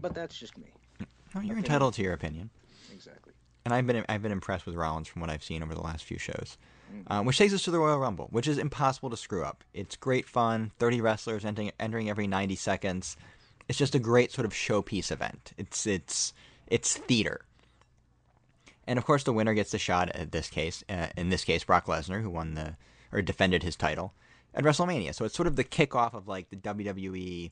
[0.00, 0.68] But that's just me.
[1.34, 2.50] Oh, you're entitled to your opinion.
[2.92, 3.32] Exactly.
[3.64, 6.04] And I've been I've been impressed with Rollins from what I've seen over the last
[6.04, 6.56] few shows.
[6.92, 7.02] Mm.
[7.08, 9.62] Um, which takes us to the Royal Rumble, which is impossible to screw up.
[9.74, 10.72] It's great fun.
[10.78, 13.16] Thirty wrestlers entering entering every ninety seconds.
[13.68, 15.52] It's just a great sort of showpiece event.
[15.56, 16.32] It's it's
[16.66, 17.42] it's theater.
[18.86, 20.82] And of course, the winner gets the shot at this case.
[20.88, 22.76] Uh, in this case, Brock Lesnar, who won the
[23.12, 24.14] or defended his title
[24.54, 25.14] at WrestleMania.
[25.14, 27.50] So it's sort of the kickoff of like the WWE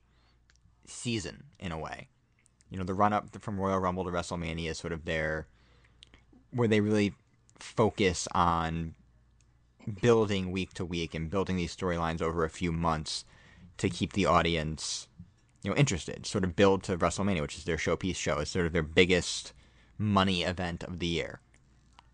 [0.87, 2.09] season in a way.
[2.71, 5.47] You know, the run up from Royal Rumble to WrestleMania is sort of their
[6.51, 7.15] where they really
[7.59, 8.95] focus on
[10.01, 13.25] building week to week and building these storylines over a few months
[13.79, 15.07] to keep the audience
[15.67, 18.67] you know interested sort of build to wrestlemania which is their showpiece show it's sort
[18.67, 19.53] of their biggest
[19.99, 21.41] money event of the year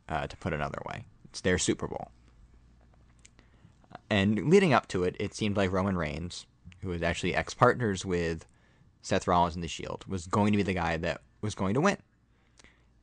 [0.09, 2.11] uh, to put another way it's their super bowl
[4.09, 6.47] and leading up to it it seemed like roman reigns
[6.81, 8.47] who was actually ex-partners with
[9.03, 11.81] Seth Rollins in the Shield was going to be the guy that was going to
[11.81, 11.99] win.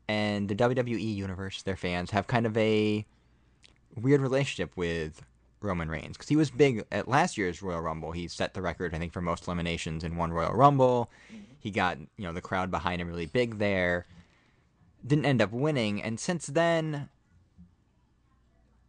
[0.08, 3.06] And the WWE universe, their fans, have kind of a
[3.96, 5.22] weird relationship with
[5.62, 8.12] Roman Reigns because he was big at last year's Royal Rumble.
[8.12, 11.10] He set the record, I think, for most eliminations in one Royal Rumble.
[11.32, 11.44] Mm-hmm.
[11.60, 14.06] He got you know the crowd behind him really big there.
[15.06, 17.10] Didn't end up winning, and since then,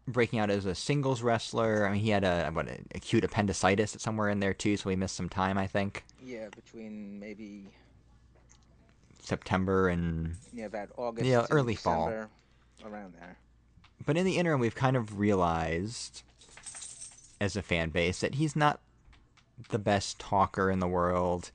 [0.07, 1.87] breaking out as a singles wrestler.
[1.87, 4.97] I mean, he had a what a acute appendicitis somewhere in there too, so he
[4.97, 5.59] missed some time.
[5.59, 7.67] I think Yeah, between maybe
[9.21, 11.27] September and yeah about August.
[11.27, 12.09] Yeah, early fall.
[12.83, 13.37] Around there.
[14.07, 16.23] but in the interim, we've kind of realized
[17.41, 18.81] as a fan base that he's not
[19.71, 21.51] the best talker in the world.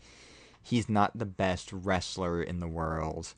[0.62, 3.34] He's not the best wrestler in the world.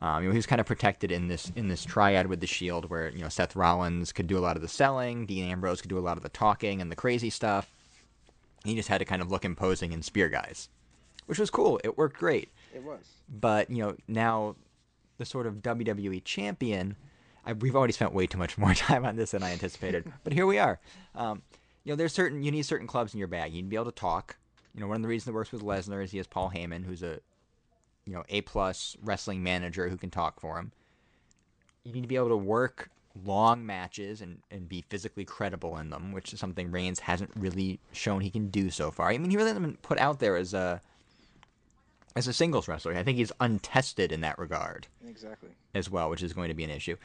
[0.00, 2.46] Um, you know, he was kind of protected in this in this triad with the
[2.46, 5.80] Shield, where you know Seth Rollins could do a lot of the selling, Dean Ambrose
[5.80, 7.72] could do a lot of the talking and the crazy stuff.
[8.64, 10.68] He just had to kind of look imposing and spear guys,
[11.26, 11.80] which was cool.
[11.82, 13.00] It worked great It was.
[13.28, 14.54] but you know now
[15.18, 16.96] the sort of WWE champion.
[17.44, 20.32] I, we've already spent way too much more time on this than I anticipated, but
[20.32, 20.78] here we are.
[21.16, 21.42] Um,
[21.88, 23.50] you know, there's certain you need certain clubs in your bag.
[23.50, 24.36] You need to be able to talk.
[24.74, 26.84] You know, one of the reasons it works with Lesnar is he has Paul Heyman,
[26.84, 27.18] who's a
[28.04, 30.72] you know a plus wrestling manager who can talk for him.
[31.84, 32.90] You need to be able to work
[33.24, 37.80] long matches and, and be physically credible in them, which is something Reigns hasn't really
[37.92, 39.08] shown he can do so far.
[39.08, 40.82] I mean, he really hasn't been put out there as a
[42.16, 42.94] as a singles wrestler.
[42.94, 45.48] I think he's untested in that regard Exactly.
[45.74, 46.96] as well, which is going to be an issue.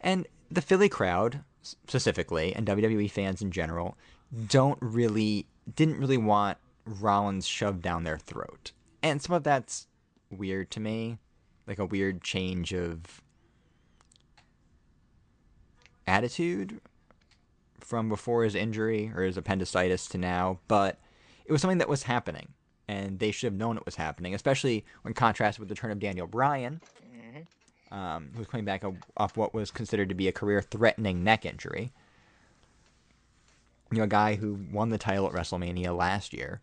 [0.00, 3.98] And the Philly crowd specifically, and WWE fans in general,
[4.46, 8.72] don't really didn't really want Rollins shoved down their throat.
[9.02, 9.86] And some of that's
[10.30, 11.18] weird to me,
[11.66, 13.22] like a weird change of
[16.06, 16.80] attitude
[17.80, 20.98] from before his injury or his appendicitis to now, but
[21.44, 22.48] it was something that was happening.
[22.88, 26.00] And they should have known it was happening, especially when contrasted with the turn of
[26.00, 26.80] Daniel Bryan,
[27.92, 28.82] um, who was coming back
[29.16, 31.92] off what was considered to be a career-threatening neck injury.
[33.90, 36.60] You know, a guy who won the title at WrestleMania last year.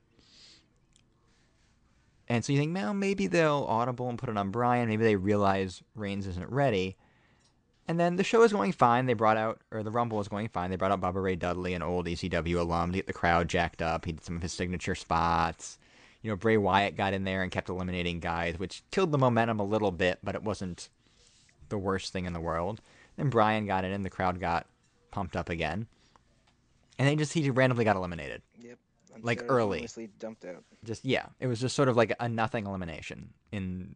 [2.29, 4.89] And so you think, well, maybe they'll audible and put it on Bryan.
[4.89, 6.97] Maybe they realize Reigns isn't ready.
[7.87, 9.05] And then the show is going fine.
[9.05, 10.69] They brought out, or the Rumble is going fine.
[10.69, 13.81] They brought out Bubba Ray Dudley, an old ECW alum, to get the crowd jacked
[13.81, 14.03] up.
[14.03, 15.79] He did some of his signature spots.
[16.21, 19.61] You know, Bray Wyatt got in there and kept eliminating guys, which killed the momentum
[19.61, 20.89] a little bit, but it wasn't
[21.69, 22.81] the worst thing in the world.
[23.15, 24.67] Then Bryan got in, and the crowd got
[25.11, 25.87] pumped up again.
[26.99, 28.41] And then just he randomly got eliminated.
[28.61, 28.77] Yep.
[29.21, 29.87] Like early.
[30.19, 30.63] Dumped out.
[30.83, 33.95] Just yeah, it was just sort of like a nothing elimination in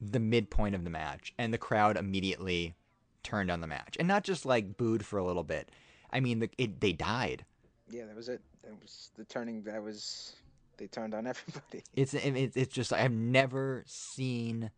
[0.00, 2.74] the midpoint of the match, and the crowd immediately
[3.22, 5.70] turned on the match, and not just like booed for a little bit.
[6.12, 7.44] I mean, the, it, they died.
[7.90, 8.40] Yeah, that was it.
[8.62, 9.62] That was the turning.
[9.62, 10.34] That was.
[10.76, 11.84] They turned on everybody.
[11.94, 14.70] It's it, it's just I've never seen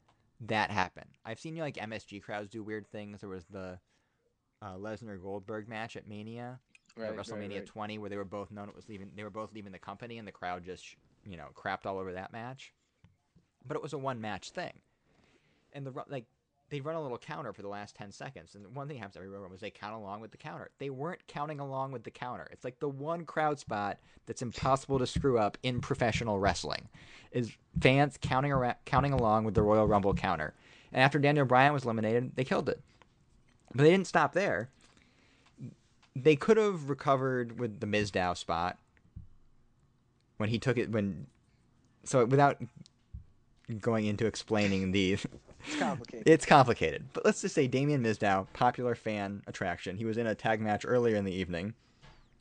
[0.42, 1.04] that happen.
[1.24, 3.20] I've seen you know, like MSG crowds do weird things.
[3.20, 3.78] There was the
[4.62, 6.60] uh, Lesnar Goldberg match at Mania,
[6.96, 7.14] Right.
[7.14, 7.66] WrestleMania right, right.
[7.66, 9.10] 20, where they were both known it was leaving.
[9.14, 12.12] They were both leaving the company, and the crowd just you know crapped all over
[12.14, 12.72] that match.
[13.66, 14.72] But it was a one match thing,
[15.72, 16.24] and the like
[16.68, 18.54] they run a little counter for the last 10 seconds.
[18.54, 20.70] And one thing happens every Royal was they count along with the counter.
[20.78, 22.48] They weren't counting along with the counter.
[22.50, 26.88] It's like the one crowd spot that's impossible to screw up in professional wrestling
[27.30, 30.54] is fans counting around, counting along with the Royal Rumble counter.
[30.92, 32.80] And after Daniel Bryan was eliminated, they killed it.
[33.72, 34.68] But they didn't stop there.
[36.22, 38.78] They could have recovered with the Mizdow spot
[40.38, 41.26] when he took it when
[42.04, 42.62] so without
[43.80, 46.22] going into explaining the It's complicated.
[46.26, 49.96] it's complicated, but let's just say Damien Mizdow, popular fan attraction.
[49.96, 51.74] He was in a tag match earlier in the evening,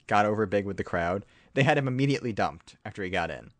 [0.07, 1.25] got over big with the crowd.
[1.53, 3.51] They had him immediately dumped after he got in.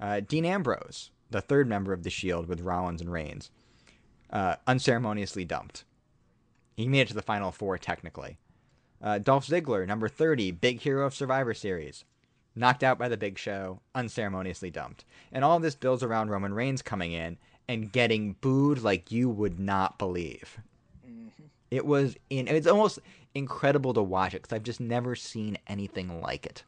[0.00, 3.50] Uh, Dean Ambrose, the third member of the Shield with Rollins and Reigns,
[4.30, 5.84] uh, unceremoniously dumped.
[6.76, 8.38] He made it to the final four technically.
[9.02, 12.04] Uh, Dolph Ziggler, number 30, big hero of Survivor Series,
[12.56, 15.04] knocked out by the Big Show, unceremoniously dumped.
[15.30, 17.36] And all of this builds around Roman Reigns coming in
[17.68, 20.58] and getting booed like you would not believe.
[21.06, 21.30] Mhm.
[21.70, 22.48] It was in.
[22.48, 22.98] It's almost
[23.34, 26.64] incredible to watch it because I've just never seen anything like it.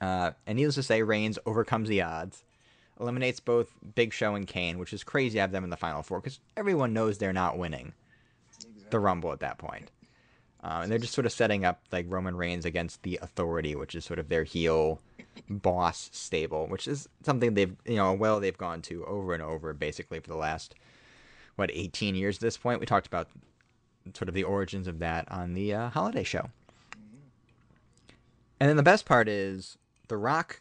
[0.00, 2.44] Uh, and needless to say, Reigns overcomes the odds,
[2.98, 6.02] eliminates both Big Show and Kane, which is crazy to have them in the final
[6.02, 7.92] four because everyone knows they're not winning
[8.48, 8.84] Exactly.
[8.90, 9.90] the Rumble at that point.
[10.62, 13.94] Um, and they're just sort of setting up like Roman Reigns against the Authority, which
[13.94, 15.00] is sort of their heel
[15.48, 19.72] boss stable, which is something they've you know well they've gone to over and over
[19.72, 20.74] basically for the last
[21.56, 22.80] what 18 years at this point.
[22.80, 23.28] We talked about
[24.14, 26.50] sort of the origins of that on the uh, holiday show.
[28.58, 30.60] And then the best part is The Rock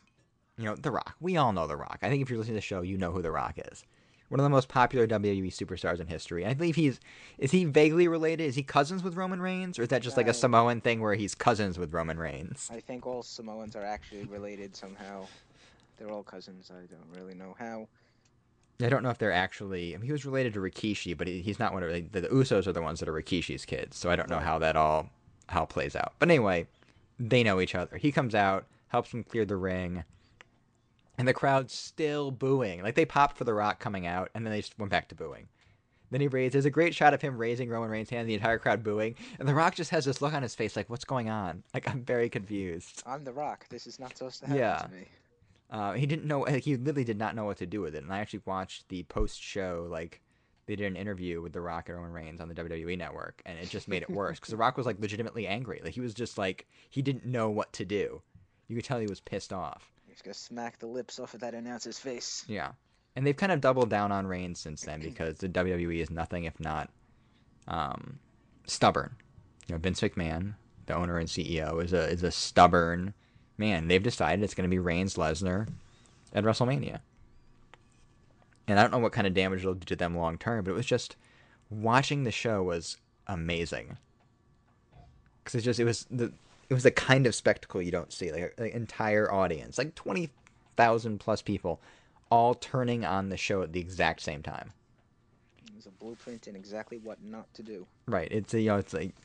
[0.57, 1.15] You know, The Rock.
[1.19, 1.99] We all know The Rock.
[2.01, 3.83] I think if you're listening to the show, you know who The Rock is.
[4.29, 6.45] One of the most popular WWE superstars in history.
[6.45, 6.99] I believe he's
[7.37, 8.43] is he vaguely related?
[8.45, 11.01] Is he cousins with Roman Reigns, or is that just like a Uh, Samoan thing
[11.01, 12.69] where he's cousins with Roman Reigns?
[12.71, 15.25] I think all Samoans are actually related somehow.
[15.97, 16.71] They're all cousins.
[16.71, 17.87] I don't really know how.
[18.81, 19.93] I don't know if they're actually.
[19.93, 22.27] I mean, he was related to Rikishi, but he, he's not one of the, the
[22.29, 23.97] Usos are the ones that are Rikishi's kids.
[23.97, 25.09] So I don't know how that all
[25.47, 26.13] how plays out.
[26.19, 26.67] But anyway,
[27.19, 27.97] they know each other.
[27.97, 30.03] He comes out, helps him clear the ring,
[31.19, 32.81] and the crowd's still booing.
[32.81, 35.15] Like they popped for The Rock coming out, and then they just went back to
[35.15, 35.47] booing.
[36.11, 36.55] Then he raised.
[36.55, 39.47] There's a great shot of him raising Roman Reigns' hand, the entire crowd booing, and
[39.47, 42.03] The Rock just has this look on his face, like, "What's going on?" Like I'm
[42.03, 43.03] very confused.
[43.05, 43.67] I'm The Rock.
[43.69, 44.77] This is not supposed to happen Yeah.
[44.77, 45.05] to me.
[45.69, 46.45] Uh, he didn't know.
[46.45, 48.01] He literally did not know what to do with it.
[48.03, 49.87] And I actually watched the post show.
[49.91, 50.19] Like
[50.65, 53.59] they did an interview with The Rock and Roman Reigns on the WWE Network, and
[53.59, 55.79] it just made it worse because The Rock was like legitimately angry.
[55.83, 58.23] Like he was just like he didn't know what to do.
[58.67, 59.91] You could tell he was pissed off.
[60.19, 62.43] He's gonna smack the lips off of that announcer's face.
[62.45, 62.71] Yeah,
[63.15, 66.43] and they've kind of doubled down on Reigns since then because the WWE is nothing
[66.43, 66.89] if not
[67.69, 68.19] um,
[68.65, 69.15] stubborn.
[69.67, 70.55] You know, Vince McMahon,
[70.87, 73.13] the owner and CEO, is a is a stubborn
[73.57, 73.87] man.
[73.87, 75.69] They've decided it's going to be Reigns Lesnar
[76.33, 76.99] at WrestleMania,
[78.67, 80.71] and I don't know what kind of damage it'll do to them long term, but
[80.71, 81.15] it was just
[81.69, 83.97] watching the show was amazing
[85.41, 86.33] because it's just it was the
[86.69, 91.19] it was a kind of spectacle you don't see like an entire audience like 20,000
[91.19, 91.81] plus people
[92.29, 94.71] all turning on the show at the exact same time.
[95.67, 97.87] It was a blueprint in exactly what not to do.
[98.05, 99.15] right it's a, you know it's like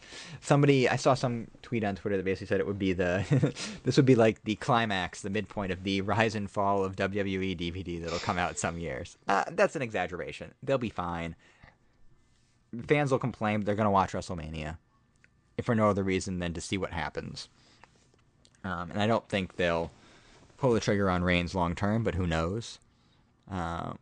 [0.40, 3.24] somebody i saw some tweet on twitter that basically said it would be the
[3.82, 7.58] this would be like the climax the midpoint of the rise and fall of wwe
[7.58, 9.16] dvd that'll come out some years.
[9.26, 10.54] Uh, that's an exaggeration.
[10.62, 11.34] They'll be fine.
[12.86, 14.78] Fans will complain but they're going to watch wrestlemania
[15.56, 17.48] if for no other reason than to see what happens
[18.64, 19.90] um, and i don't think they'll
[20.58, 22.78] pull the trigger on reigns long term but who knows
[23.50, 23.98] um,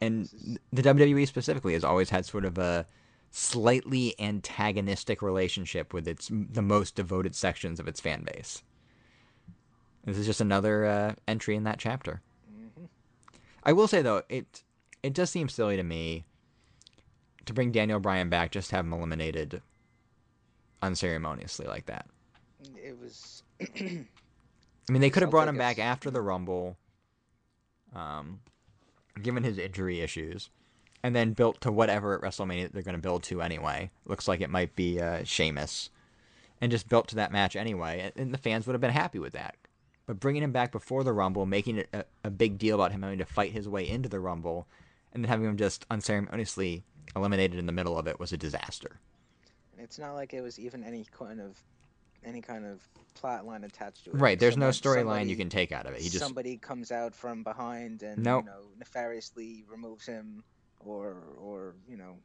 [0.00, 2.86] and the WWE specifically has always had sort of a
[3.30, 8.62] slightly antagonistic relationship with its the most devoted sections of its fan base.
[10.04, 12.22] This is just another uh, entry in that chapter.
[12.48, 12.84] hmm
[13.64, 14.62] I will say though, it
[15.02, 16.24] it does seem silly to me
[17.44, 19.62] to bring Daniel Bryan back just have him eliminated
[20.82, 22.06] unceremoniously like that.
[22.76, 23.42] It was.
[23.60, 26.76] I mean, they could have brought him a- back after the Rumble,
[27.94, 28.40] um,
[29.20, 30.50] given his injury issues,
[31.02, 33.90] and then built to whatever at WrestleMania they're going to build to anyway.
[34.06, 35.90] Looks like it might be uh, Sheamus,
[36.60, 39.18] and just built to that match anyway, and, and the fans would have been happy
[39.18, 39.56] with that.
[40.06, 43.02] But bringing him back before the Rumble, making it a, a big deal about him
[43.02, 44.66] having to fight his way into the Rumble,
[45.12, 46.82] and then having him just unceremoniously
[47.14, 49.00] eliminated in the middle of it was a disaster.
[49.78, 51.56] It's not like it was even any kind of
[52.24, 52.82] any kind of
[53.14, 54.16] plot line attached to it.
[54.16, 54.38] Right?
[54.38, 56.00] There's no storyline you can take out of it.
[56.00, 58.44] He just somebody comes out from behind and Nope.
[58.44, 60.42] you know nefariously removes him,
[60.80, 62.16] or or you know,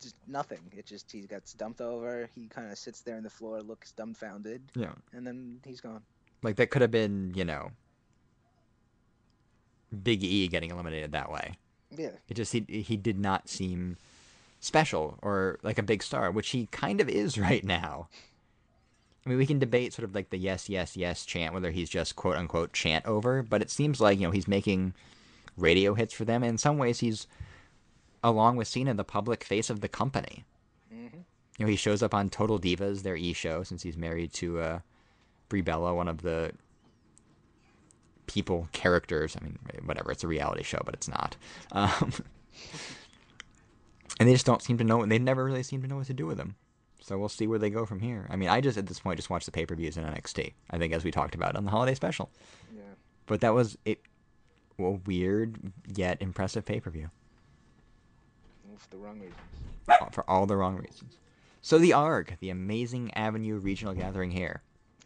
[0.00, 0.60] just nothing.
[0.72, 2.28] It just he gets dumped over.
[2.34, 4.92] He kind of sits there on the floor, looks dumbfounded, yeah.
[5.12, 6.02] and then he's gone.
[6.42, 7.70] Like that could have been, you know,
[10.02, 11.54] Big E getting eliminated that way.
[11.96, 13.96] Yeah, It just he he did not seem
[14.64, 18.08] special or like a big star, which he kind of is right now.
[19.24, 21.88] I mean, we can debate sort of like the yes, yes, yes chant, whether he's
[21.88, 24.94] just quote unquote chant over, but it seems like you know he's making
[25.56, 26.42] radio hits for them.
[26.42, 27.26] And in some ways, he's
[28.22, 30.44] along with Cena the public face of the company.
[30.90, 31.06] hmm
[31.58, 34.60] You know, he shows up on Total Divas, their E show, since he's married to
[34.60, 34.78] uh,
[35.48, 36.52] Brie Bella, one of the
[38.26, 39.36] people characters.
[39.40, 40.10] I mean, whatever.
[40.10, 41.36] It's a reality show, but it's not.
[41.72, 42.12] Um,
[44.20, 45.04] and they just don't seem to know.
[45.06, 46.56] They never really seem to know what to do with them.
[47.00, 48.26] So we'll see where they go from here.
[48.30, 50.54] I mean, I just at this point just watch the pay per views in NXT.
[50.70, 52.30] I think as we talked about on the holiday special.
[52.74, 52.80] yeah.
[53.26, 54.00] But that was it.
[54.78, 55.58] Well, weird
[55.94, 57.10] yet impressive pay per view
[58.78, 60.12] For the wrong reasons.
[60.14, 61.16] for all the wrong reasons.
[61.62, 64.62] So the ARG, the Amazing Avenue Regional Gathering here,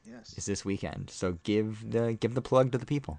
[0.08, 0.34] Yes.
[0.38, 1.10] is this weekend.
[1.10, 3.18] So give the give the plug to the people.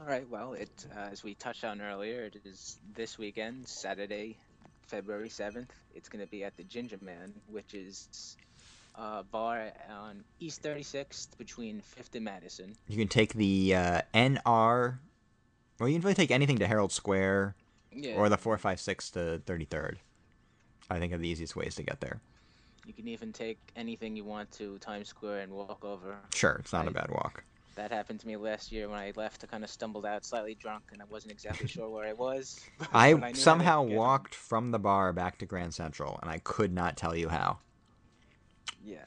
[0.00, 0.28] All right.
[0.28, 4.36] Well, it uh, as we touched on earlier, it is this weekend, Saturday,
[4.86, 5.72] February seventh.
[5.94, 8.36] It's going to be at the Ginger Man, which is
[8.96, 12.74] a bar on East 36th between Fifth and Madison.
[12.88, 14.98] You can take the uh, NR,
[15.80, 17.56] well, you can really take anything to Herald Square
[17.92, 18.14] Yeah.
[18.14, 19.98] or the four five six to thirty third.
[20.90, 22.20] I think are the easiest ways to get there.
[22.86, 26.16] You can even take anything you want to Times Square and walk over.
[26.34, 27.42] Sure, it's not a bad walk.
[27.76, 29.42] That happened to me last year when I left.
[29.42, 32.60] I kind of stumbled out slightly drunk and I wasn't exactly sure where I was.
[32.92, 33.94] I I somehow home.
[33.94, 37.58] walked from the bar back to Grand Central, and I could not tell you how.
[38.84, 39.04] Yeah.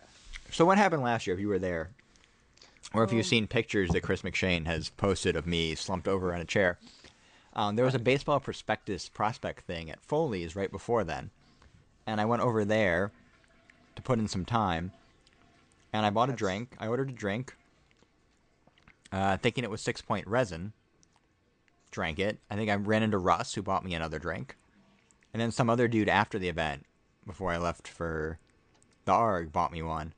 [0.51, 1.91] So what happened last year if you were there?
[2.93, 6.33] or if you've Um, seen pictures that Chris McShane has posted of me slumped over
[6.33, 6.79] in a chair.
[7.53, 11.31] Um, there was a baseball prospectus prospect thing at Foley's right before then,
[12.05, 13.11] and I went over there
[13.97, 14.93] to put in some time,
[15.91, 16.75] and I bought a drink.
[16.79, 17.57] I ordered a drink,
[19.11, 20.73] uh, thinking it was Sixpoint Resin.
[21.91, 22.39] Drank it.
[22.49, 24.57] I think I ran into Russ, who bought me another drink,
[25.33, 26.85] and then some other dude after the event,
[27.25, 28.39] before I left for
[29.05, 30.13] the ARG, bought me one.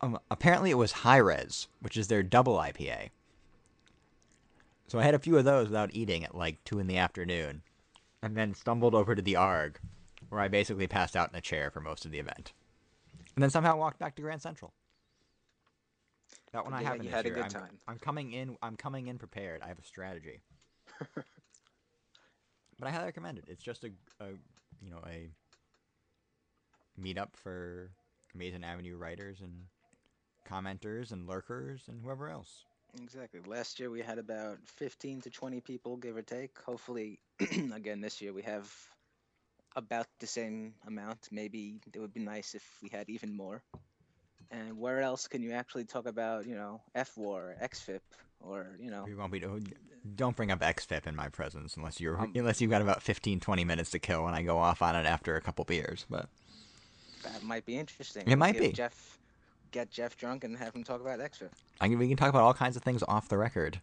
[0.00, 3.10] Um, apparently, it was Hi-Res, which is their double IPA.
[4.86, 7.62] So I had a few of those without eating at like two in the afternoon,
[8.22, 9.78] and then stumbled over to the ARG,
[10.28, 12.52] where I basically passed out in a chair for most of the event,
[13.34, 14.72] and then somehow walked back to Grand Central.
[16.52, 17.78] That one I haven't you had a good I'm, time.
[17.86, 18.56] I'm coming in.
[18.62, 19.62] I'm coming in prepared.
[19.62, 20.40] I have a strategy.
[21.14, 21.24] but
[22.88, 23.44] I highly recommend it.
[23.46, 23.90] It's just a,
[24.20, 24.30] a
[24.82, 25.30] you know a
[27.00, 27.90] meetup for
[28.34, 29.64] Amazing Avenue writers and
[30.48, 32.64] commenters and lurkers and whoever else.
[33.00, 33.40] Exactly.
[33.46, 36.58] Last year we had about 15 to 20 people, give or take.
[36.66, 37.20] Hopefully,
[37.72, 38.72] again this year we have
[39.76, 41.28] about the same amount.
[41.30, 43.62] Maybe it would be nice if we had even more.
[44.50, 48.00] And where else can you actually talk about, you know, fWAR, XFIP,
[48.40, 49.42] or you know, We won't be.
[50.16, 53.38] Don't bring up XFIP in my presence unless you're Um, unless you've got about 15,
[53.38, 56.06] 20 minutes to kill and I go off on it after a couple beers.
[56.08, 56.28] But
[57.22, 58.26] that might be interesting.
[58.26, 58.72] It might be.
[58.72, 59.18] Jeff,
[59.72, 61.50] get Jeff drunk and have him talk about XFIP.
[61.80, 63.80] I can, we can talk about all kinds of things off the record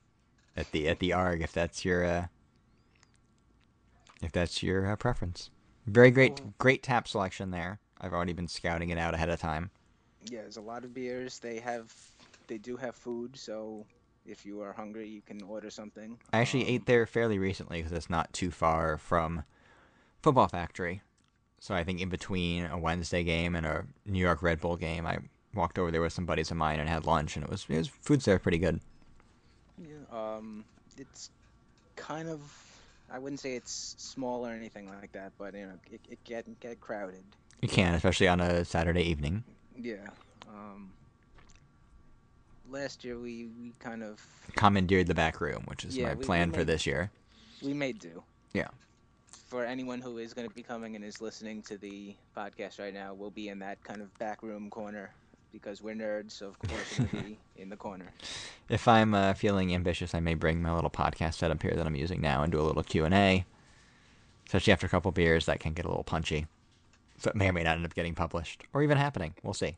[0.55, 2.27] at the at the ARG if that's your uh,
[4.21, 5.49] if that's your uh, preference.
[5.85, 6.53] Very great Cool.
[6.57, 7.79] great tap selection there.
[8.01, 9.69] I've already been scouting it out ahead of time.
[10.29, 11.39] Yeah, there's a lot of beers.
[11.39, 11.93] They have,
[12.47, 13.85] they do have food, so
[14.25, 16.17] if you are hungry, you can order something.
[16.33, 19.43] I actually Um, ate there fairly recently because it's not too far from
[20.21, 21.01] Football Factory.
[21.59, 25.05] So I think in between a Wednesday game and a New York Red Bull game,
[25.05, 25.19] I
[25.53, 27.77] walked over there with some buddies of mine and had lunch, and it was it
[27.77, 28.79] was food's there pretty good.
[29.81, 30.65] Yeah, um,
[30.97, 31.31] it's
[31.95, 32.41] kind of,
[33.11, 36.55] I wouldn't say it's small or anything like that, but you know, it, it can
[36.59, 37.23] get crowded.
[37.61, 39.43] You can, especially on a Saturday evening.
[39.79, 40.07] Yeah.
[40.49, 40.91] Um,
[42.69, 44.19] last year we, we kind of
[44.55, 47.11] Commandeered the back room, which is Yeah, my we- we plan for this year.
[47.63, 48.23] we made do.
[48.53, 48.67] Yeah.
[49.49, 52.93] For anyone who is going to be coming and is listening to the podcast right
[52.93, 55.11] now, we'll be in that kind of back room corner
[55.53, 58.07] because we're nerds, so of course we'll be in the corner.
[58.67, 61.95] If I'm uh, feeling ambitious, I may bring my little podcast setup here that I'm
[61.95, 63.45] using now and do a little Q and A.
[64.45, 66.47] Especially after a couple beers, that can get a little punchy.
[67.25, 69.33] It may or may not end up getting published, or even happening.
[69.43, 69.77] We'll see.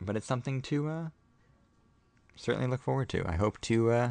[0.00, 1.08] But it's something to uh,
[2.36, 3.26] certainly look forward to.
[3.26, 4.10] I hope to uh,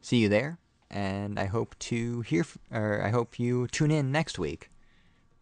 [0.00, 0.58] see you there,
[0.90, 4.70] and I hope to hear, f- or I hope you tune in next week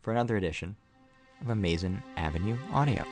[0.00, 0.76] for another edition
[1.40, 3.04] of Amazing Avenue Audio.